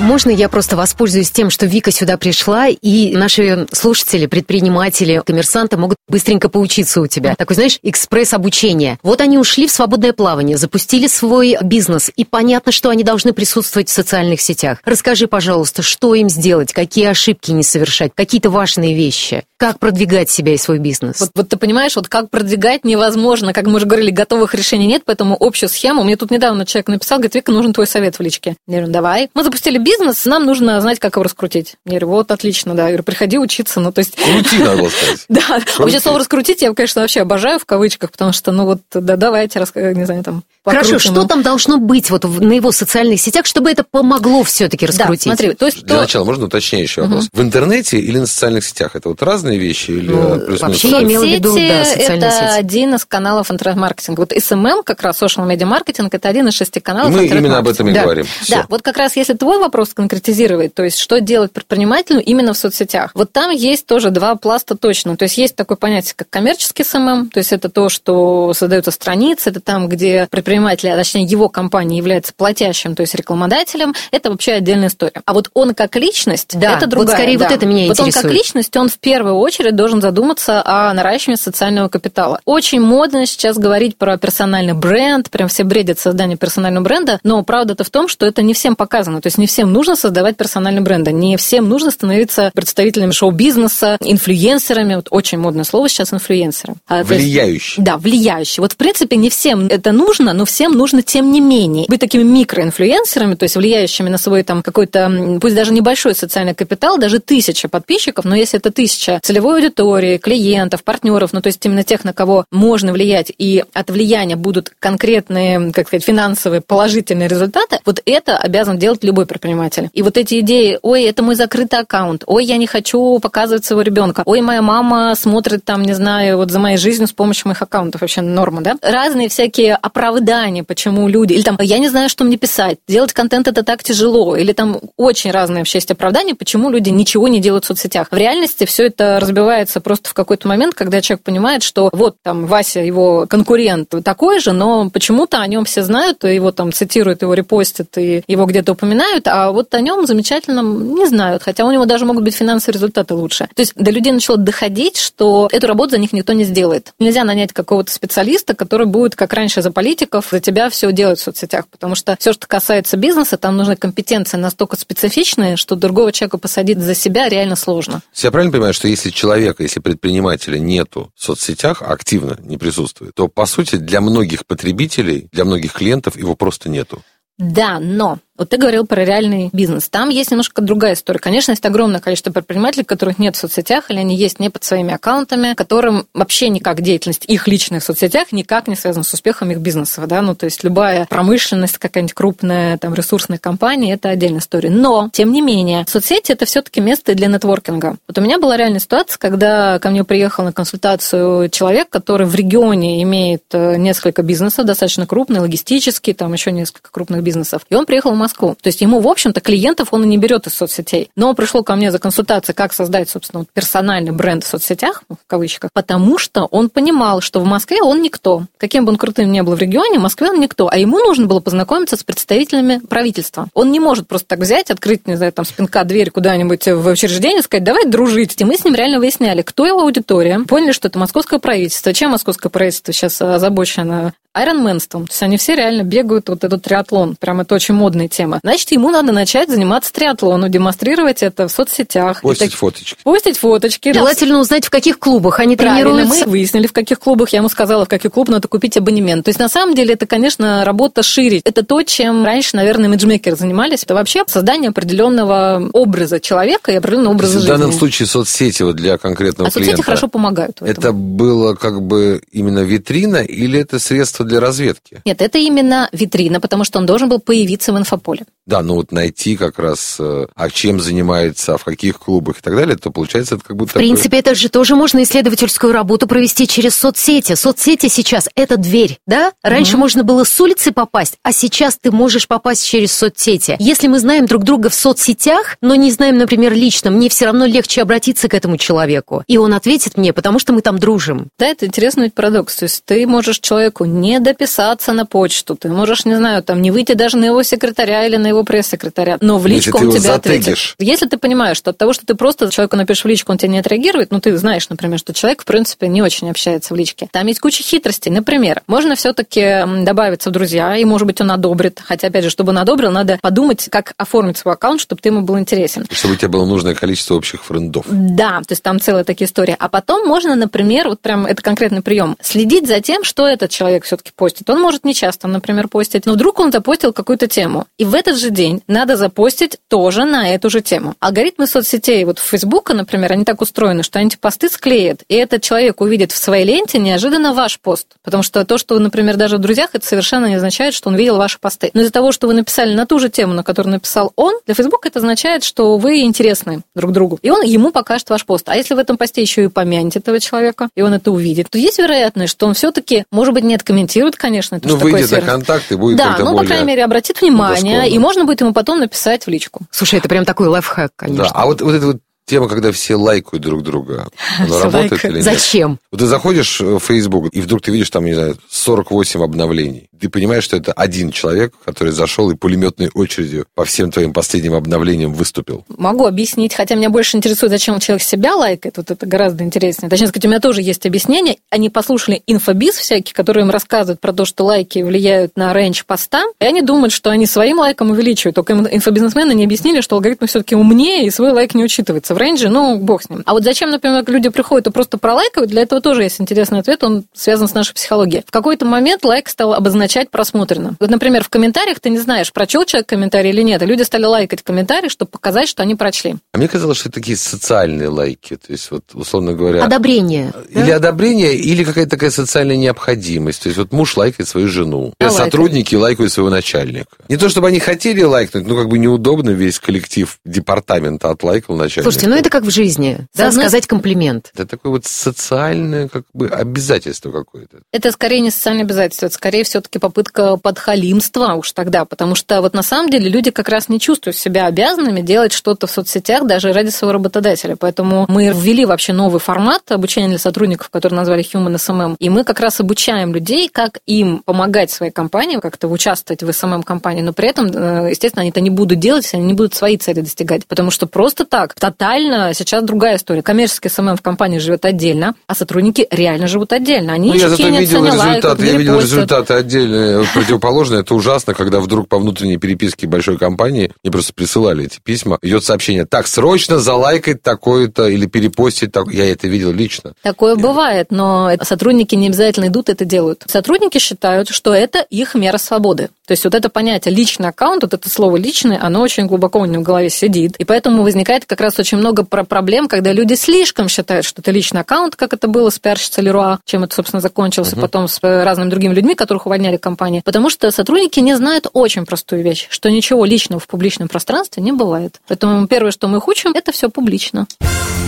Можно 0.00 0.30
я 0.30 0.48
просто 0.48 0.76
воспользуюсь 0.76 1.30
тем, 1.30 1.50
что 1.50 1.66
Вика 1.66 1.90
сюда 1.90 2.16
пришла, 2.16 2.68
и 2.68 3.14
наши 3.14 3.66
слушатели, 3.70 4.24
предприниматели, 4.24 5.22
коммерсанты 5.24 5.76
могут 5.76 5.98
быстренько 6.08 6.48
поучиться 6.48 7.02
у 7.02 7.06
тебя. 7.06 7.34
Такой, 7.36 7.54
знаешь, 7.54 7.78
экспресс-обучение. 7.82 8.98
Вот 9.02 9.20
они 9.20 9.36
ушли 9.36 9.66
в 9.66 9.70
свободное 9.70 10.14
плавание, 10.14 10.56
запустили 10.56 11.06
свой 11.06 11.58
бизнес, 11.62 12.10
и 12.16 12.24
понятно, 12.24 12.72
что 12.72 12.88
они 12.88 13.04
должны 13.04 13.34
присутствовать 13.34 13.90
в 13.90 13.92
социальных 13.92 14.40
сетях. 14.40 14.78
Расскажи, 14.86 15.26
пожалуйста, 15.26 15.82
что 15.82 16.14
им 16.14 16.30
сделать, 16.30 16.72
какие 16.72 17.06
ошибки 17.06 17.50
не 17.50 17.62
совершать, 17.62 18.12
какие-то 18.14 18.48
важные 18.48 18.94
вещи. 18.94 19.44
Как 19.58 19.78
продвигать 19.78 20.30
себя 20.30 20.54
и 20.54 20.56
свой 20.56 20.78
бизнес? 20.78 21.20
Вот, 21.20 21.30
вот 21.34 21.50
ты 21.50 21.58
понимаешь, 21.58 21.94
вот 21.94 22.08
как 22.08 22.30
продвигать 22.30 22.82
невозможно. 22.82 23.52
Как 23.52 23.66
мы 23.66 23.74
уже 23.76 23.84
говорили, 23.84 24.10
готовых 24.10 24.54
решений 24.54 24.86
нет, 24.86 25.02
поэтому 25.04 25.36
общую 25.38 25.68
схему. 25.68 26.02
Мне 26.02 26.16
тут 26.16 26.30
недавно 26.30 26.64
человек 26.64 26.88
написал, 26.88 27.18
говорит, 27.18 27.34
Вика, 27.34 27.52
нужен 27.52 27.74
твой 27.74 27.86
совет 27.86 28.18
в 28.18 28.22
личке. 28.22 28.56
Я 28.66 28.78
говорю, 28.78 28.90
давай. 28.90 29.28
Мы 29.34 29.44
запустили 29.44 29.76
бизнес, 29.76 29.89
бизнес, 29.90 30.24
нам 30.24 30.44
нужно 30.44 30.80
знать, 30.80 30.98
как 30.98 31.16
его 31.16 31.24
раскрутить. 31.24 31.76
Я 31.84 31.90
говорю, 31.92 32.08
вот, 32.08 32.30
отлично, 32.30 32.74
да. 32.74 32.82
Я 32.84 32.88
говорю, 32.88 33.04
приходи 33.04 33.38
учиться. 33.38 33.80
Ну, 33.80 33.92
то 33.92 34.00
есть... 34.00 34.16
Крути, 34.16 34.58
надо 34.58 34.82
было 34.82 34.88
сказать. 34.90 35.24
Да. 35.28 35.60
Вообще 35.78 36.00
слово 36.00 36.18
«раскрутить» 36.18 36.62
я, 36.62 36.72
конечно, 36.72 37.02
вообще 37.02 37.20
обожаю 37.20 37.58
в 37.58 37.64
кавычках, 37.64 38.10
потому 38.10 38.32
что, 38.32 38.52
ну, 38.52 38.64
вот, 38.64 38.80
да, 38.92 39.16
давайте, 39.16 39.58
не 39.58 40.04
знаю, 40.04 40.22
там, 40.22 40.42
Хорошо, 40.62 40.98
что 40.98 41.24
там 41.24 41.42
должно 41.42 41.78
быть 41.78 42.10
вот 42.10 42.24
на 42.24 42.52
его 42.52 42.70
социальных 42.70 43.20
сетях, 43.20 43.46
чтобы 43.46 43.70
это 43.70 43.82
помогло 43.82 44.44
все-таки 44.44 44.84
раскрутить? 44.84 45.24
Да, 45.24 45.36
смотри, 45.36 45.54
то 45.54 45.66
есть... 45.66 45.84
Для 45.84 46.00
начала, 46.00 46.24
можно 46.24 46.44
уточняющий 46.46 47.02
вопрос? 47.02 47.28
В 47.32 47.40
интернете 47.40 47.98
или 47.98 48.18
на 48.18 48.26
социальных 48.26 48.64
сетях? 48.64 48.94
Это 48.94 49.08
вот 49.08 49.22
разные 49.22 49.58
вещи? 49.58 49.90
Или 49.90 50.10
ну, 50.10 50.56
вообще 50.58 50.88
я 50.88 51.02
имела 51.02 51.24
в 51.24 51.28
виду, 51.28 51.54
да, 51.54 51.84
социальные 51.84 52.28
это 52.28 52.54
один 52.54 52.94
из 52.94 53.06
каналов 53.06 53.50
интернет-маркетинга. 53.50 54.20
Вот 54.20 54.32
SMM, 54.32 54.82
как 54.84 55.02
раз 55.02 55.22
social 55.22 55.48
media 55.48 55.64
маркетинг, 55.64 56.12
это 56.12 56.28
один 56.28 56.48
из 56.48 56.54
шести 56.54 56.80
каналов 56.80 57.14
Мы 57.14 57.26
именно 57.26 57.58
об 57.58 57.68
этом 57.68 57.88
и 57.88 57.92
говорим. 57.92 58.26
Да, 58.48 58.66
вот 58.68 58.82
как 58.82 58.98
раз 58.98 59.16
если 59.16 59.32
твой 59.32 59.58
вопрос 59.58 59.79
конкретизировать, 59.88 60.74
то 60.74 60.84
есть 60.84 60.98
что 60.98 61.20
делать 61.20 61.52
предпринимателю 61.52 62.22
именно 62.22 62.52
в 62.52 62.58
соцсетях. 62.58 63.10
Вот 63.14 63.32
там 63.32 63.50
есть 63.50 63.86
тоже 63.86 64.10
два 64.10 64.34
пласта 64.36 64.76
точно. 64.76 65.16
То 65.16 65.24
есть 65.24 65.38
есть 65.38 65.56
такое 65.56 65.76
понятие, 65.76 66.14
как 66.16 66.28
коммерческий 66.30 66.84
SMM, 66.84 67.30
то 67.30 67.38
есть 67.38 67.52
это 67.52 67.68
то, 67.68 67.88
что 67.88 68.52
создаются 68.54 68.90
страницы, 68.90 69.50
это 69.50 69.60
там, 69.60 69.88
где 69.88 70.26
предприниматель, 70.30 70.90
а 70.90 70.96
точнее 70.96 71.24
его 71.24 71.48
компания 71.48 71.96
является 71.96 72.32
платящим, 72.34 72.94
то 72.94 73.02
есть 73.02 73.14
рекламодателем, 73.14 73.94
это 74.10 74.30
вообще 74.30 74.52
отдельная 74.52 74.88
история. 74.88 75.22
А 75.24 75.32
вот 75.32 75.50
он 75.54 75.74
как 75.74 75.96
личность, 75.96 76.58
да, 76.58 76.76
это 76.76 76.86
другая. 76.86 77.16
Вот 77.16 77.22
скорее 77.22 77.38
да. 77.38 77.44
вот 77.46 77.54
это 77.54 77.66
меня 77.66 77.86
вот 77.86 77.98
интересует. 77.98 78.16
он 78.16 78.22
как 78.22 78.32
личность, 78.32 78.76
он 78.76 78.88
в 78.88 78.98
первую 78.98 79.36
очередь 79.36 79.76
должен 79.76 80.00
задуматься 80.00 80.62
о 80.64 80.92
наращивании 80.92 81.38
социального 81.38 81.88
капитала. 81.88 82.40
Очень 82.44 82.80
модно 82.80 83.26
сейчас 83.26 83.58
говорить 83.58 83.96
про 83.96 84.16
персональный 84.18 84.74
бренд, 84.74 85.30
прям 85.30 85.48
все 85.48 85.64
бредят 85.64 85.98
создание 85.98 86.36
персонального 86.36 86.84
бренда, 86.84 87.20
но 87.22 87.42
правда-то 87.42 87.84
в 87.84 87.90
том, 87.90 88.08
что 88.08 88.26
это 88.26 88.42
не 88.42 88.54
всем 88.54 88.76
показано. 88.76 89.20
То 89.20 89.26
есть 89.26 89.38
не 89.38 89.46
всем 89.46 89.69
нужно 89.72 89.96
создавать 89.96 90.36
персональный 90.36 90.82
бренд. 90.82 91.08
Не 91.10 91.36
всем 91.36 91.68
нужно 91.68 91.90
становиться 91.90 92.50
представителями 92.54 93.12
шоу-бизнеса, 93.12 93.96
инфлюенсерами. 94.00 94.96
Вот 94.96 95.08
очень 95.10 95.38
модное 95.38 95.64
слово 95.64 95.88
сейчас 95.88 96.12
инфлюенсеры. 96.12 96.74
А, 96.86 97.02
влияющий. 97.02 97.82
Да, 97.82 97.96
влияющий. 97.96 98.60
Вот 98.60 98.72
в 98.72 98.76
принципе 98.76 99.16
не 99.16 99.30
всем 99.30 99.66
это 99.66 99.92
нужно, 99.92 100.32
но 100.32 100.44
всем 100.44 100.72
нужно 100.72 101.02
тем 101.02 101.32
не 101.32 101.40
менее 101.40 101.86
быть 101.88 102.00
такими 102.00 102.22
микроинфлюенсерами, 102.22 103.34
то 103.34 103.44
есть 103.44 103.56
влияющими 103.56 104.08
на 104.08 104.18
свой 104.18 104.42
там 104.42 104.62
какой-то, 104.62 105.38
пусть 105.40 105.54
даже 105.54 105.72
небольшой 105.72 106.14
социальный 106.14 106.54
капитал, 106.54 106.98
даже 106.98 107.18
тысяча 107.18 107.68
подписчиков, 107.68 108.24
но 108.24 108.34
если 108.34 108.58
это 108.58 108.70
тысяча 108.70 109.20
целевой 109.22 109.56
аудитории, 109.56 110.18
клиентов, 110.18 110.84
партнеров, 110.84 111.32
ну 111.32 111.40
то 111.40 111.48
есть 111.48 111.64
именно 111.64 111.82
тех, 111.82 112.04
на 112.04 112.12
кого 112.12 112.44
можно 112.50 112.92
влиять, 112.92 113.32
и 113.36 113.64
от 113.72 113.90
влияния 113.90 114.36
будут 114.36 114.72
конкретные, 114.78 115.72
как 115.72 115.88
сказать, 115.88 116.04
финансовые 116.04 116.60
положительные 116.60 117.28
результаты, 117.28 117.78
вот 117.84 118.02
это 118.04 118.36
обязан 118.38 118.78
делать 118.78 119.04
любой 119.04 119.26
предприниматель. 119.26 119.59
И 119.92 120.02
вот 120.02 120.16
эти 120.16 120.40
идеи, 120.40 120.78
ой, 120.82 121.04
это 121.04 121.22
мой 121.22 121.34
закрытый 121.34 121.80
аккаунт, 121.80 122.24
ой, 122.26 122.44
я 122.44 122.56
не 122.56 122.66
хочу 122.66 123.18
показывать 123.18 123.64
своего 123.64 123.82
ребенка, 123.82 124.22
ой, 124.26 124.40
моя 124.40 124.62
мама 124.62 125.14
смотрит 125.14 125.64
там, 125.64 125.82
не 125.82 125.92
знаю, 125.92 126.36
вот 126.36 126.50
за 126.50 126.58
моей 126.58 126.76
жизнью 126.76 127.08
с 127.08 127.12
помощью 127.12 127.48
моих 127.48 127.62
аккаунтов, 127.62 128.00
вообще 128.00 128.20
норма, 128.20 128.62
да? 128.62 128.76
Разные 128.82 129.28
всякие 129.28 129.74
оправдания, 129.74 130.64
почему 130.64 131.08
люди, 131.08 131.32
или 131.32 131.42
там, 131.42 131.58
я 131.60 131.78
не 131.78 131.88
знаю, 131.88 132.08
что 132.08 132.24
мне 132.24 132.36
писать, 132.36 132.78
делать 132.86 133.12
контент 133.12 133.48
это 133.48 133.62
так 133.62 133.82
тяжело, 133.82 134.36
или 134.36 134.52
там 134.52 134.78
очень 134.96 135.30
разные 135.30 135.58
вообще 135.58 135.78
есть 135.78 135.90
оправдания, 135.90 136.34
почему 136.34 136.70
люди 136.70 136.90
ничего 136.90 137.28
не 137.28 137.40
делают 137.40 137.64
в 137.64 137.68
соцсетях. 137.68 138.08
В 138.10 138.16
реальности 138.16 138.64
все 138.64 138.86
это 138.86 139.18
разбивается 139.20 139.80
просто 139.80 140.10
в 140.10 140.14
какой-то 140.14 140.48
момент, 140.48 140.74
когда 140.74 141.00
человек 141.00 141.22
понимает, 141.24 141.62
что 141.62 141.90
вот 141.92 142.16
там 142.22 142.46
Вася, 142.46 142.80
его 142.80 143.26
конкурент 143.28 143.92
такой 144.04 144.40
же, 144.40 144.52
но 144.52 144.90
почему-то 144.90 145.40
о 145.40 145.46
нем 145.46 145.64
все 145.64 145.82
знают, 145.82 146.24
его 146.24 146.52
там 146.52 146.72
цитируют, 146.72 147.22
его 147.22 147.34
репостят 147.34 147.96
и 147.96 148.22
его 148.26 148.46
где-то 148.46 148.72
упоминают, 148.72 149.26
а 149.26 149.39
вот 149.50 149.74
о 149.74 149.80
нем 149.80 150.06
замечательно 150.06 150.30
замечательном 150.30 150.94
не 150.94 151.06
знают, 151.06 151.42
хотя 151.42 151.64
у 151.64 151.72
него 151.72 151.86
даже 151.86 152.04
могут 152.04 152.24
быть 152.24 152.34
финансовые 152.34 152.74
результаты 152.74 153.14
лучше. 153.14 153.48
То 153.54 153.62
есть 153.62 153.72
до 153.74 153.90
людей 153.90 154.12
начало 154.12 154.38
доходить, 154.38 154.96
что 154.96 155.48
эту 155.50 155.66
работу 155.66 155.92
за 155.92 155.98
них 155.98 156.12
никто 156.12 156.32
не 156.32 156.44
сделает. 156.44 156.92
Нельзя 156.98 157.24
нанять 157.24 157.52
какого-то 157.52 157.92
специалиста, 157.92 158.54
который 158.54 158.86
будет, 158.86 159.16
как 159.16 159.32
раньше, 159.32 159.62
за 159.62 159.70
политиков, 159.70 160.28
за 160.30 160.40
тебя 160.40 160.70
все 160.70 160.92
делать 160.92 161.18
в 161.18 161.22
соцсетях, 161.22 161.66
потому 161.68 161.94
что 161.94 162.16
все, 162.18 162.32
что 162.32 162.46
касается 162.46 162.96
бизнеса, 162.96 163.36
там 163.36 163.56
нужны 163.56 163.76
компетенции 163.76 164.36
настолько 164.36 164.76
специфичные, 164.76 165.56
что 165.56 165.76
другого 165.76 166.12
человека 166.12 166.38
посадить 166.38 166.78
за 166.78 166.94
себя 166.94 167.28
реально 167.28 167.56
сложно. 167.56 168.02
Я 168.14 168.30
правильно 168.30 168.52
понимаю, 168.52 168.74
что 168.74 168.88
если 168.88 169.10
человека, 169.10 169.62
если 169.62 169.80
предпринимателя 169.80 170.58
нету 170.58 171.10
в 171.16 171.24
соцсетях, 171.24 171.82
а 171.82 171.92
активно 171.92 172.36
не 172.42 172.56
присутствует, 172.56 173.14
то, 173.14 173.28
по 173.28 173.46
сути, 173.46 173.76
для 173.76 174.00
многих 174.00 174.46
потребителей, 174.46 175.28
для 175.32 175.44
многих 175.44 175.72
клиентов 175.72 176.16
его 176.16 176.34
просто 176.34 176.68
нету? 176.68 177.02
Да, 177.40 177.78
но 177.80 178.18
Вот 178.40 178.48
ты 178.48 178.56
говорил 178.56 178.86
про 178.86 179.04
реальный 179.04 179.50
бизнес. 179.52 179.90
Там 179.90 180.08
есть 180.08 180.30
немножко 180.30 180.62
другая 180.62 180.94
история. 180.94 181.18
Конечно, 181.18 181.50
есть 181.50 181.66
огромное 181.66 182.00
количество 182.00 182.32
предпринимателей, 182.32 182.84
которых 182.84 183.18
нет 183.18 183.36
в 183.36 183.38
соцсетях, 183.38 183.90
или 183.90 183.98
они 183.98 184.16
есть 184.16 184.40
не 184.40 184.48
под 184.48 184.64
своими 184.64 184.94
аккаунтами, 184.94 185.52
которым 185.52 186.06
вообще 186.14 186.48
никак 186.48 186.80
деятельность 186.80 187.26
их 187.26 187.46
личных 187.46 187.84
соцсетях 187.84 188.32
никак 188.32 188.66
не 188.66 188.76
связана 188.76 189.04
с 189.04 189.12
успехом 189.12 189.50
их 189.50 189.58
бизнеса. 189.58 190.06
Да? 190.06 190.22
Ну, 190.22 190.34
то 190.34 190.46
есть 190.46 190.64
любая 190.64 191.04
промышленность, 191.04 191.76
какая-нибудь 191.76 192.14
крупная 192.14 192.78
там, 192.78 192.94
ресурсная 192.94 193.36
компания, 193.36 193.92
это 193.92 194.08
отдельная 194.08 194.40
история. 194.40 194.70
Но, 194.70 195.10
тем 195.12 195.32
не 195.32 195.42
менее, 195.42 195.84
соцсети– 195.86 196.32
это 196.32 196.46
все-таки 196.46 196.80
место 196.80 197.14
для 197.14 197.26
нетворкинга. 197.26 197.98
Вот 198.08 198.16
у 198.16 198.22
меня 198.22 198.38
была 198.38 198.56
реальная 198.56 198.80
ситуация, 198.80 199.18
когда 199.18 199.78
ко 199.80 199.90
мне 199.90 200.02
приехал 200.02 200.44
на 200.44 200.54
консультацию 200.54 201.50
человек, 201.50 201.90
который 201.90 202.26
в 202.26 202.34
регионе 202.34 203.02
имеет 203.02 203.42
э, 203.52 203.76
несколько 203.76 204.22
бизнесов, 204.22 204.64
достаточно 204.64 205.06
крупные, 205.06 205.42
логистические, 205.42 206.14
там 206.14 206.32
еще 206.32 206.52
несколько 206.52 206.90
крупных 206.90 207.22
бизнесов. 207.22 207.66
И 207.68 207.74
он 207.74 207.84
приехал 207.84 208.12
в 208.12 208.16
Москву. 208.16 208.29
То 208.60 208.68
есть 208.68 208.80
ему, 208.80 209.00
в 209.00 209.08
общем-то, 209.08 209.40
клиентов 209.40 209.88
он 209.92 210.04
и 210.04 210.06
не 210.06 210.18
берет 210.18 210.46
из 210.46 210.54
соцсетей. 210.54 211.10
Но 211.16 211.30
он 211.30 211.36
пришел 211.36 211.62
ко 211.62 211.74
мне 211.76 211.90
за 211.90 211.98
консультацией, 211.98 212.54
как 212.54 212.72
создать, 212.72 213.08
собственно, 213.08 213.44
персональный 213.52 214.12
бренд 214.12 214.44
в 214.44 214.46
соцсетях, 214.46 215.02
в 215.08 215.16
кавычках, 215.26 215.70
потому 215.72 216.18
что 216.18 216.44
он 216.46 216.70
понимал, 216.70 217.20
что 217.20 217.40
в 217.40 217.44
Москве 217.44 217.82
он 217.82 218.02
никто. 218.02 218.44
Каким 218.58 218.84
бы 218.84 218.92
он 218.92 218.98
крутым 218.98 219.30
ни 219.32 219.40
был 219.40 219.54
в 219.54 219.58
регионе, 219.58 219.98
в 219.98 220.02
Москве 220.02 220.30
он 220.30 220.40
никто. 220.40 220.68
А 220.70 220.76
ему 220.76 220.98
нужно 220.98 221.26
было 221.26 221.40
познакомиться 221.40 221.96
с 221.96 222.04
представителями 222.04 222.80
правительства. 222.88 223.48
Он 223.54 223.70
не 223.70 223.80
может 223.80 224.08
просто 224.08 224.28
так 224.28 224.40
взять, 224.40 224.70
открыть, 224.70 225.06
не 225.06 225.16
знаю, 225.16 225.32
там, 225.32 225.44
спинка 225.44 225.84
дверь 225.84 226.10
куда-нибудь 226.10 226.66
в 226.66 226.88
учреждение, 226.88 227.42
сказать, 227.42 227.64
давай 227.64 227.86
дружить. 227.86 228.40
И 228.40 228.44
мы 228.44 228.56
с 228.56 228.64
ним 228.64 228.74
реально 228.74 228.98
выясняли, 228.98 229.42
кто 229.42 229.66
его 229.66 229.80
аудитория. 229.80 230.40
Поняли, 230.40 230.72
что 230.72 230.88
это 230.88 230.98
московское 230.98 231.38
правительство. 231.38 231.92
Чем 231.92 232.10
московское 232.10 232.50
правительство 232.50 232.92
сейчас 232.92 233.20
озабочено? 233.20 234.12
Айронменством. 234.32 235.06
То 235.06 235.12
есть 235.12 235.22
они 235.22 235.36
все 235.36 235.56
реально 235.56 235.82
бегают 235.82 236.28
вот 236.28 236.44
этот 236.44 236.62
триатлон. 236.62 237.16
Прям 237.18 237.40
это 237.40 237.54
очень 237.54 237.74
модная 237.74 238.08
тема. 238.08 238.40
Значит, 238.42 238.70
ему 238.70 238.90
надо 238.90 239.12
начать 239.12 239.50
заниматься 239.50 239.92
триатлоном, 239.92 240.50
демонстрировать 240.50 241.22
это 241.22 241.48
в 241.48 241.52
соцсетях. 241.52 242.22
Постить 242.22 242.50
так... 242.50 242.58
фоточки. 242.58 242.96
Постить 243.02 243.38
фоточки. 243.38 243.92
Желательно 243.92 244.36
раз. 244.36 244.46
узнать, 244.46 244.66
в 244.66 244.70
каких 244.70 244.98
клубах 244.98 245.40
они 245.40 245.56
Правильно, 245.56 245.90
тренируются. 245.90 246.26
мы 246.26 246.30
выяснили, 246.30 246.66
в 246.66 246.72
каких 246.72 247.00
клубах. 247.00 247.30
Я 247.30 247.38
ему 247.38 247.48
сказала, 247.48 247.84
в 247.84 247.88
каких 247.88 248.12
клубах 248.12 248.34
надо 248.34 248.48
купить 248.48 248.76
абонемент. 248.76 249.24
То 249.24 249.30
есть, 249.30 249.40
на 249.40 249.48
самом 249.48 249.74
деле, 249.74 249.94
это, 249.94 250.06
конечно, 250.06 250.64
работа 250.64 251.02
шире. 251.02 251.40
Это 251.44 251.64
то, 251.64 251.82
чем 251.82 252.24
раньше, 252.24 252.56
наверное, 252.56 252.86
имиджмейкеры 252.86 253.36
занимались. 253.36 253.82
Это 253.82 253.94
вообще 253.94 254.22
создание 254.28 254.70
определенного 254.70 255.68
образа 255.72 256.20
человека 256.20 256.70
и 256.70 256.76
определенного 256.76 257.14
образа 257.14 257.32
жизни. 257.34 257.46
В 257.46 257.48
данном 257.48 257.72
случае 257.72 258.06
соцсети 258.06 258.62
вот 258.62 258.76
для 258.76 258.96
конкретного 258.96 259.48
а 259.48 259.50
клиента. 259.50 259.70
соцсети 259.70 259.84
хорошо 259.84 260.08
помогают. 260.08 260.62
Это 260.62 260.92
было 260.92 261.54
как 261.54 261.82
бы 261.82 262.22
именно 262.30 262.60
витрина 262.60 263.18
или 263.18 263.58
это 263.58 263.78
средство 263.78 264.19
средство 264.20 264.24
для 264.24 264.40
разведки. 264.40 265.02
Нет, 265.04 265.20
это 265.20 265.38
именно 265.38 265.88
витрина, 265.92 266.40
потому 266.40 266.64
что 266.64 266.78
он 266.78 266.86
должен 266.86 267.08
был 267.08 267.20
появиться 267.20 267.72
в 267.72 267.78
инфополе. 267.78 268.24
Да, 268.46 268.62
ну 268.62 268.74
вот 268.74 268.92
найти 268.92 269.36
как 269.36 269.58
раз, 269.58 269.96
э, 270.00 270.26
а 270.34 270.50
чем 270.50 270.80
занимается, 270.80 271.54
а 271.54 271.56
в 271.56 271.64
каких 271.64 271.98
клубах 271.98 272.38
и 272.38 272.42
так 272.42 272.56
далее, 272.56 272.76
то 272.76 272.90
получается 272.90 273.36
это 273.36 273.44
как 273.44 273.56
будто... 273.56 273.70
В 273.70 273.74
принципе, 273.74 274.18
это 274.18 274.34
же 274.34 274.48
тоже 274.48 274.74
можно 274.74 275.02
исследовательскую 275.02 275.72
работу 275.72 276.06
провести 276.06 276.46
через 276.46 276.74
соцсети. 276.74 277.34
Соцсети 277.34 277.88
сейчас– 277.88 278.28
это 278.34 278.56
дверь, 278.56 278.98
да? 279.06 279.32
Раньше 279.42 279.74
mm-hmm. 279.74 279.78
можно 279.78 280.04
было 280.04 280.24
с 280.24 280.40
улицы 280.40 280.72
попасть, 280.72 281.18
а 281.22 281.32
сейчас 281.32 281.78
ты 281.80 281.90
можешь 281.90 282.26
попасть 282.26 282.66
через 282.66 282.92
соцсети. 282.92 283.56
Если 283.58 283.86
мы 283.86 283.98
знаем 283.98 284.26
друг 284.26 284.42
друга 284.42 284.68
в 284.68 284.74
соцсетях, 284.74 285.56
но 285.60 285.74
не 285.74 285.92
знаем, 285.92 286.18
например, 286.18 286.52
лично, 286.52 286.90
мне 286.90 287.08
все 287.08 287.26
равно 287.26 287.46
легче 287.46 287.82
обратиться 287.82 288.28
к 288.28 288.34
этому 288.34 288.56
человеку. 288.56 289.22
И 289.28 289.36
он 289.38 289.54
ответит 289.54 289.96
мне, 289.96 290.12
потому 290.12 290.38
что 290.38 290.52
мы 290.52 290.60
там 290.60 290.78
дружим. 290.78 291.28
Да, 291.38 291.46
это 291.46 291.66
интересный 291.66 292.10
парадокс. 292.10 292.56
То 292.56 292.64
есть 292.64 292.82
ты 292.84 293.06
можешь 293.06 293.38
человеку 293.38 293.84
не 293.84 294.09
не 294.10 294.18
дописаться 294.18 294.92
на 294.92 295.06
почту, 295.06 295.54
ты 295.54 295.68
можешь, 295.68 296.04
не 296.04 296.16
знаю, 296.16 296.42
там 296.42 296.60
не 296.60 296.70
выйти 296.72 296.94
даже 296.94 297.16
на 297.16 297.26
его 297.26 297.42
секретаря 297.44 298.06
или 298.06 298.16
на 298.16 298.26
его 298.26 298.42
пресс-секретаря, 298.42 299.18
но 299.20 299.38
в 299.38 299.46
личку 299.46 299.78
Если 299.78 299.86
он 299.86 299.92
тебя 299.92 300.14
затегишь. 300.14 300.74
ответит. 300.74 300.74
Если 300.78 301.06
ты 301.06 301.16
понимаешь, 301.16 301.56
что 301.56 301.70
от 301.70 301.78
того, 301.78 301.92
что 301.92 302.04
ты 302.04 302.14
просто 302.14 302.50
человеку 302.50 302.76
напишешь 302.76 303.04
в 303.04 303.08
личку, 303.08 303.30
он 303.30 303.38
тебе 303.38 303.50
не 303.50 303.58
отреагирует, 303.60 304.10
ну 304.10 304.20
ты 304.20 304.36
знаешь, 304.36 304.68
например, 304.68 304.98
что 304.98 305.14
человек, 305.14 305.42
в 305.42 305.44
принципе, 305.44 305.86
не 305.86 306.02
очень 306.02 306.28
общается 306.28 306.74
в 306.74 306.76
личке. 306.76 307.08
Там 307.12 307.26
есть 307.28 307.38
куча 307.38 307.62
хитростей. 307.62 308.10
Например, 308.10 308.62
можно 308.66 308.96
все-таки 308.96 309.64
добавиться 309.84 310.30
в 310.30 310.32
друзья, 310.32 310.76
и, 310.76 310.84
может 310.84 311.06
быть, 311.06 311.20
он 311.20 311.30
одобрит. 311.30 311.80
Хотя, 311.84 312.08
опять 312.08 312.24
же, 312.24 312.30
чтобы 312.30 312.50
он 312.50 312.58
одобрил, 312.58 312.90
надо 312.90 313.18
подумать, 313.22 313.68
как 313.70 313.94
оформить 313.96 314.38
свой 314.38 314.54
аккаунт, 314.54 314.80
чтобы 314.80 315.00
ты 315.00 315.10
ему 315.10 315.20
был 315.20 315.38
интересен. 315.38 315.86
Чтобы 315.90 316.14
у 316.14 316.16
тебя 316.16 316.28
было 316.28 316.44
нужное 316.44 316.74
количество 316.74 317.14
общих 317.14 317.44
френдов. 317.44 317.84
Да, 317.88 318.40
то 318.40 318.52
есть 318.52 318.62
там 318.62 318.80
целая 318.80 319.04
такие 319.04 319.26
истории. 319.26 319.56
А 319.58 319.68
потом 319.68 320.08
можно, 320.08 320.34
например, 320.34 320.88
вот 320.88 321.00
прям 321.00 321.26
это 321.26 321.42
конкретный 321.42 321.82
прием, 321.82 322.16
следить 322.20 322.66
за 322.66 322.80
тем, 322.80 323.04
что 323.04 323.26
этот 323.26 323.50
человек 323.50 323.84
все 323.84 323.96
все-таки 324.00 324.12
постит. 324.14 324.48
Он 324.50 324.60
может 324.60 324.84
не 324.84 324.94
часто, 324.94 325.28
например, 325.28 325.68
постить, 325.68 326.06
но 326.06 326.12
вдруг 326.12 326.40
он 326.40 326.52
запостил 326.52 326.92
какую-то 326.92 327.26
тему. 327.26 327.66
И 327.78 327.84
в 327.84 327.94
этот 327.94 328.18
же 328.18 328.30
день 328.30 328.62
надо 328.66 328.96
запостить 328.96 329.58
тоже 329.68 330.04
на 330.04 330.34
эту 330.34 330.50
же 330.50 330.60
тему. 330.60 330.94
Алгоритмы 331.00 331.46
соцсетей, 331.46 332.04
вот 332.04 332.18
Фейсбука, 332.18 332.74
например, 332.74 333.12
они 333.12 333.24
так 333.24 333.40
устроены, 333.40 333.82
что 333.82 333.98
они 333.98 334.08
эти 334.08 334.16
посты 334.16 334.48
склеят, 334.48 335.02
и 335.08 335.14
этот 335.14 335.42
человек 335.42 335.80
увидит 335.80 336.12
в 336.12 336.16
своей 336.16 336.44
ленте 336.44 336.78
неожиданно 336.78 337.34
ваш 337.34 337.60
пост. 337.60 337.86
Потому 338.02 338.22
что 338.22 338.44
то, 338.44 338.58
что 338.58 338.78
например, 338.78 339.16
даже 339.16 339.36
в 339.36 339.40
друзьях, 339.40 339.70
это 339.74 339.86
совершенно 339.86 340.26
не 340.26 340.36
означает, 340.36 340.74
что 340.74 340.88
он 340.88 340.96
видел 340.96 341.16
ваши 341.16 341.38
посты. 341.38 341.70
Но 341.74 341.82
из-за 341.82 341.92
того, 341.92 342.12
что 342.12 342.26
вы 342.26 342.34
написали 342.34 342.74
на 342.74 342.86
ту 342.86 342.98
же 342.98 343.08
тему, 343.08 343.34
на 343.34 343.44
которую 343.44 343.72
написал 343.72 344.12
он, 344.16 344.34
для 344.46 344.54
Фейсбука 344.54 344.88
это 344.88 344.98
означает, 344.98 345.44
что 345.44 345.76
вы 345.76 346.00
интересны 346.00 346.62
друг 346.74 346.92
другу. 346.92 347.18
И 347.22 347.30
он 347.30 347.42
ему 347.42 347.70
покажет 347.70 348.08
ваш 348.10 348.24
пост. 348.24 348.48
А 348.48 348.56
если 348.56 348.74
в 348.74 348.78
этом 348.78 348.96
посте 348.96 349.20
еще 349.20 349.44
и 349.44 349.48
помянете 349.48 349.98
этого 349.98 350.18
человека, 350.20 350.68
и 350.74 350.82
он 350.82 350.94
это 350.94 351.10
увидит, 351.10 351.50
то 351.50 351.58
есть 351.58 351.78
вероятность, 351.78 352.32
что 352.32 352.46
он 352.46 352.54
все-таки, 352.54 353.04
может 353.10 353.34
быть, 353.34 353.44
не 353.44 353.54
откомментирует 353.54 353.89
комментирует, 353.90 354.16
конечно. 354.16 354.56
Это 354.56 354.68
ну, 354.68 354.76
выйдет 354.76 355.10
на 355.10 355.20
контакт 355.20 355.72
и 355.72 355.74
будет 355.74 355.96
Да, 355.96 356.16
ну, 356.18 356.36
по 356.36 356.44
крайней 356.44 356.66
мере, 356.66 356.84
обратит 356.84 357.20
внимание, 357.20 357.88
и 357.88 357.98
можно 357.98 358.24
будет 358.24 358.40
ему 358.40 358.52
потом 358.52 358.80
написать 358.80 359.26
в 359.26 359.28
личку. 359.28 359.62
Слушай, 359.70 359.98
это 359.98 360.08
прям 360.08 360.24
такой 360.24 360.48
лайфхак, 360.48 360.92
конечно. 360.96 361.24
Да, 361.24 361.30
а 361.34 361.46
вот, 361.46 361.60
вот 361.60 361.74
это 361.74 361.86
вот 361.86 361.96
тема, 362.30 362.48
когда 362.48 362.70
все 362.70 362.94
лайкают 362.94 363.42
друг 363.42 363.62
друга. 363.62 364.08
Она 364.38 364.62
работает 364.62 365.04
или 365.04 365.16
нет? 365.16 365.24
Зачем? 365.24 365.78
Вот 365.90 365.98
ты 365.98 366.06
заходишь 366.06 366.60
в 366.60 366.78
Facebook, 366.78 367.28
и 367.32 367.40
вдруг 367.40 367.62
ты 367.62 367.72
видишь 367.72 367.90
там, 367.90 368.04
не 368.04 368.14
знаю, 368.14 368.36
48 368.48 369.22
обновлений 369.22 369.90
ты 370.00 370.08
понимаешь, 370.08 370.44
что 370.44 370.56
это 370.56 370.72
один 370.72 371.12
человек, 371.12 371.52
который 371.64 371.92
зашел 371.92 372.30
и 372.30 372.34
пулеметной 372.34 372.90
очередью 372.94 373.46
по 373.54 373.64
всем 373.64 373.90
твоим 373.90 374.12
последним 374.12 374.54
обновлениям 374.54 375.12
выступил. 375.12 375.64
Могу 375.68 376.06
объяснить, 376.06 376.54
хотя 376.54 376.74
меня 376.74 376.88
больше 376.88 377.18
интересует, 377.18 377.52
зачем 377.52 377.78
человек 377.78 378.02
себя 378.02 378.34
лайкает, 378.34 378.78
вот 378.78 378.90
это 378.90 379.06
гораздо 379.06 379.44
интереснее. 379.44 379.90
Точнее 379.90 380.06
сказать, 380.08 380.24
у 380.24 380.28
меня 380.28 380.40
тоже 380.40 380.62
есть 380.62 380.86
объяснение. 380.86 381.36
Они 381.50 381.68
послушали 381.68 382.22
инфобиз 382.26 382.76
всякие, 382.76 383.14
которые 383.14 383.44
им 383.44 383.50
рассказывают 383.50 384.00
про 384.00 384.12
то, 384.12 384.24
что 384.24 384.44
лайки 384.44 384.78
влияют 384.80 385.36
на 385.36 385.52
range 385.52 385.82
поста, 385.86 386.24
и 386.40 386.44
они 386.44 386.62
думают, 386.62 386.92
что 386.92 387.10
они 387.10 387.26
своим 387.26 387.58
лайком 387.58 387.90
увеличивают. 387.90 388.36
Только 388.36 388.54
инфобизнесмены 388.54 389.34
не 389.34 389.44
объяснили, 389.44 389.82
что 389.82 389.96
алгоритмы 389.96 390.26
все-таки 390.26 390.54
умнее, 390.54 391.06
и 391.06 391.10
свой 391.10 391.32
лайк 391.32 391.54
не 391.54 391.62
учитывается 391.62 392.14
range 392.20 392.40
е, 392.40 392.48
ну, 392.48 392.78
бог 392.78 393.02
с 393.02 393.10
ним. 393.10 393.22
А 393.26 393.32
вот 393.32 393.44
зачем, 393.44 393.70
например, 393.70 394.04
люди 394.06 394.28
приходят 394.28 394.66
и 394.68 394.70
просто 394.70 394.98
пролайкают, 394.98 395.50
для 395.50 395.62
этого 395.62 395.80
тоже 395.80 396.04
есть 396.04 396.20
интересный 396.20 396.60
ответ, 396.60 396.84
он 396.84 397.04
связан 397.12 397.48
с 397.48 397.54
нашей 397.54 397.74
психологией. 397.74 398.22
В 398.26 398.30
какой-то 398.30 398.64
момент 398.64 399.04
лайк 399.04 399.28
стал 399.28 399.54
обозначать 399.54 399.80
означать 399.80 400.10
просмотрено. 400.10 400.76
Вот, 400.78 400.90
например, 400.90 401.24
в 401.24 401.28
комментариях 401.28 401.80
ты 401.80 401.90
не 401.90 401.98
знаешь, 401.98 402.32
прочел 402.32 402.64
человек 402.64 402.88
комментарий 402.88 403.30
или 403.30 403.42
нет, 403.42 403.62
и 403.62 403.66
люди 403.66 403.82
стали 403.82 404.04
лайкать 404.04 404.42
комментарии, 404.42 404.88
чтобы 404.88 405.10
показать, 405.10 405.48
что 405.48 405.62
они 405.62 405.74
прочли. 405.74 406.16
А 406.32 406.38
мне 406.38 406.48
казалось, 406.48 406.78
что 406.78 406.88
это 406.88 407.00
такие 407.00 407.16
социальные 407.16 407.88
лайки, 407.88 408.36
то 408.36 408.52
есть, 408.52 408.70
вот, 408.70 408.84
условно 408.94 409.32
говоря... 409.32 409.64
Одобрение. 409.64 410.32
Или 410.50 410.68
да? 410.70 410.76
одобрение, 410.76 411.34
или 411.34 411.64
какая-то 411.64 411.90
такая 411.90 412.10
социальная 412.10 412.56
необходимость. 412.56 413.42
То 413.42 413.48
есть, 413.48 413.58
вот 413.58 413.72
муж 413.72 413.96
лайкает 413.96 414.28
свою 414.28 414.48
жену, 414.48 414.92
а 415.00 415.10
сотрудники 415.10 415.74
лайкают. 415.74 415.82
лайкают 415.82 416.12
своего 416.12 416.30
начальника. 416.30 416.96
Не 417.08 417.16
то, 417.16 417.28
чтобы 417.28 417.48
они 417.48 417.58
хотели 417.58 418.02
лайкнуть, 418.02 418.46
но 418.46 418.56
как 418.56 418.68
бы 418.68 418.78
неудобно 418.78 419.30
весь 419.30 419.58
коллектив 419.58 420.18
департамента 420.24 421.10
отлайкал 421.10 421.56
начальника. 421.56 421.82
Слушайте, 421.82 421.99
ну 422.06 422.16
это 422.16 422.30
как 422.30 422.44
в 422.44 422.50
жизни, 422.50 423.06
да, 423.14 423.30
сказать 423.30 423.66
комплимент. 423.66 424.30
Это 424.34 424.46
такое 424.46 424.72
вот 424.72 424.86
социальное 424.86 425.88
как 425.88 426.04
бы 426.12 426.28
обязательство 426.28 427.12
какое-то. 427.12 427.58
Это 427.72 427.92
скорее 427.92 428.20
не 428.20 428.30
социальное 428.30 428.64
обязательство, 428.64 429.06
это 429.06 429.14
скорее 429.14 429.44
все-таки 429.44 429.78
попытка 429.78 430.36
подхалимства 430.36 431.34
уж 431.34 431.52
тогда, 431.52 431.84
потому 431.84 432.14
что 432.14 432.40
вот 432.40 432.54
на 432.54 432.62
самом 432.62 432.90
деле 432.90 433.08
люди 433.08 433.30
как 433.30 433.48
раз 433.48 433.68
не 433.68 433.78
чувствуют 433.78 434.16
себя 434.16 434.46
обязанными 434.46 435.00
делать 435.00 435.32
что-то 435.32 435.66
в 435.66 435.70
соцсетях 435.70 436.26
даже 436.26 436.52
ради 436.52 436.70
своего 436.70 436.94
работодателя. 436.94 437.56
Поэтому 437.56 438.06
мы 438.08 438.32
ввели 438.34 438.64
вообще 438.64 438.92
новый 438.92 439.20
формат 439.20 439.70
обучения 439.70 440.08
для 440.08 440.18
сотрудников, 440.18 440.70
который 440.70 440.94
назвали 440.94 441.22
Human 441.22 441.56
SMM, 441.56 441.96
и 441.98 442.08
мы 442.08 442.24
как 442.24 442.40
раз 442.40 442.60
обучаем 442.60 443.14
людей, 443.14 443.48
как 443.48 443.80
им 443.86 444.22
помогать 444.24 444.70
своей 444.70 444.92
компании, 444.92 445.38
как-то 445.38 445.68
участвовать 445.68 446.22
в 446.22 446.28
SMM-компании, 446.28 447.02
но 447.02 447.12
при 447.12 447.28
этом, 447.28 447.46
э, 447.46 447.90
естественно, 447.90 448.22
они 448.22 448.30
это 448.30 448.40
не 448.40 448.50
будут 448.50 448.78
делать, 448.78 449.04
если 449.04 449.18
они 449.18 449.26
не 449.26 449.34
будут 449.34 449.54
свои 449.54 449.76
цели 449.76 450.00
достигать, 450.00 450.46
потому 450.46 450.70
что 450.70 450.86
просто 450.86 451.24
так, 451.24 451.54
тотально 451.54 451.89
сейчас 452.34 452.62
другая 452.62 452.96
история. 452.96 453.22
Коммерческий 453.22 453.68
SMM 453.68 453.96
в 453.96 454.02
компании 454.02 454.38
живет 454.38 454.64
отдельно, 454.64 455.14
а 455.26 455.34
сотрудники 455.34 455.86
реально 455.90 456.26
живут 456.26 456.52
отдельно. 456.52 456.92
Они 456.92 457.08
ну, 457.08 457.14
я 457.14 457.28
зато 457.28 457.48
видел 457.48 457.84
результаты, 457.84 458.46
я 458.46 458.56
видел 458.56 458.80
результаты 458.80 459.34
отдельно 459.34 459.70
Положительное, 459.70 460.06
противоположное, 460.14 460.80
это 460.80 460.94
ужасно, 460.94 461.34
когда 461.34 461.60
вдруг 461.60 461.88
по 461.88 461.98
внутренней 461.98 462.36
переписке 462.36 462.86
большой 462.86 463.18
компании 463.18 463.72
мне 463.82 463.92
просто 463.92 464.12
присылали 464.12 464.66
эти 464.66 464.78
письма, 464.82 465.18
идет 465.22 465.44
сообщение, 465.44 465.86
так, 465.86 466.06
срочно 466.06 466.58
залайкать 466.58 467.22
такое-то 467.22 467.88
или 467.88 468.06
перепостить 468.06 468.72
так. 468.72 468.92
Я 468.92 469.10
это 469.10 469.28
видел 469.28 469.52
лично. 469.52 469.94
Такое 470.02 470.34
Я... 470.34 470.40
бывает, 470.40 470.88
но 470.90 471.30
сотрудники 471.42 471.94
не 471.94 472.08
обязательно 472.08 472.46
идут 472.46 472.68
это 472.68 472.84
делают. 472.84 473.24
Сотрудники 473.26 473.78
считают, 473.78 474.28
что 474.28 474.54
это 474.54 474.80
их 474.80 475.14
мера 475.14 475.38
свободы. 475.38 475.88
То 476.06 476.12
есть 476.12 476.24
вот 476.24 476.34
это 476.34 476.48
понятие 476.48 476.92
личный 476.92 477.28
аккаунт, 477.28 477.62
вот 477.62 477.74
это 477.74 477.88
слово 477.88 478.16
личный, 478.16 478.56
оно 478.56 478.80
очень 478.80 479.06
глубоко 479.06 479.38
у 479.40 479.44
них 479.44 479.60
в 479.60 479.62
голове 479.62 479.90
сидит. 479.90 480.36
И 480.36 480.44
поэтому 480.44 480.82
возникает 480.82 481.24
как 481.24 481.40
раз 481.40 481.58
очень 481.58 481.78
много 481.80 482.04
проблем, 482.04 482.68
когда 482.68 482.92
люди 482.92 483.14
слишком 483.14 483.68
считают, 483.68 484.06
что 484.06 484.20
это 484.22 484.30
личный 484.30 484.60
аккаунт, 484.60 484.96
как 484.96 485.12
это 485.12 485.26
было 485.26 485.50
с 485.50 485.58
пиарщицей 485.58 486.04
Леруа, 486.04 486.38
чем 486.44 486.64
это, 486.64 486.74
собственно, 486.74 487.00
закончился 487.00 487.56
угу. 487.56 487.62
потом 487.62 487.88
с 487.88 487.98
разными 488.02 488.50
другими 488.50 488.74
людьми, 488.74 488.94
которых 488.94 489.26
увольняли 489.26 489.56
компании. 489.56 490.02
Потому 490.04 490.30
что 490.30 490.50
сотрудники 490.50 491.00
не 491.00 491.16
знают 491.16 491.48
очень 491.52 491.86
простую 491.86 492.22
вещь, 492.22 492.46
что 492.50 492.70
ничего 492.70 493.04
личного 493.04 493.40
в 493.40 493.46
публичном 493.46 493.88
пространстве 493.88 494.42
не 494.42 494.52
бывает. 494.52 495.00
Поэтому 495.08 495.46
первое, 495.46 495.72
что 495.72 495.88
мы 495.88 495.98
их 495.98 496.08
учим, 496.08 496.32
это 496.34 496.52
все 496.52 496.70
публично. 496.70 497.26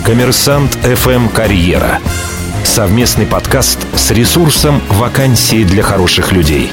Коммерсант 0.05 0.75
FM 0.83 1.33
Карьера. 1.33 1.99
Совместный 2.65 3.25
подкаст 3.25 3.79
с 3.95 4.11
ресурсом 4.11 4.81
«Вакансии 4.89 5.63
для 5.63 5.83
хороших 5.83 6.31
людей». 6.31 6.71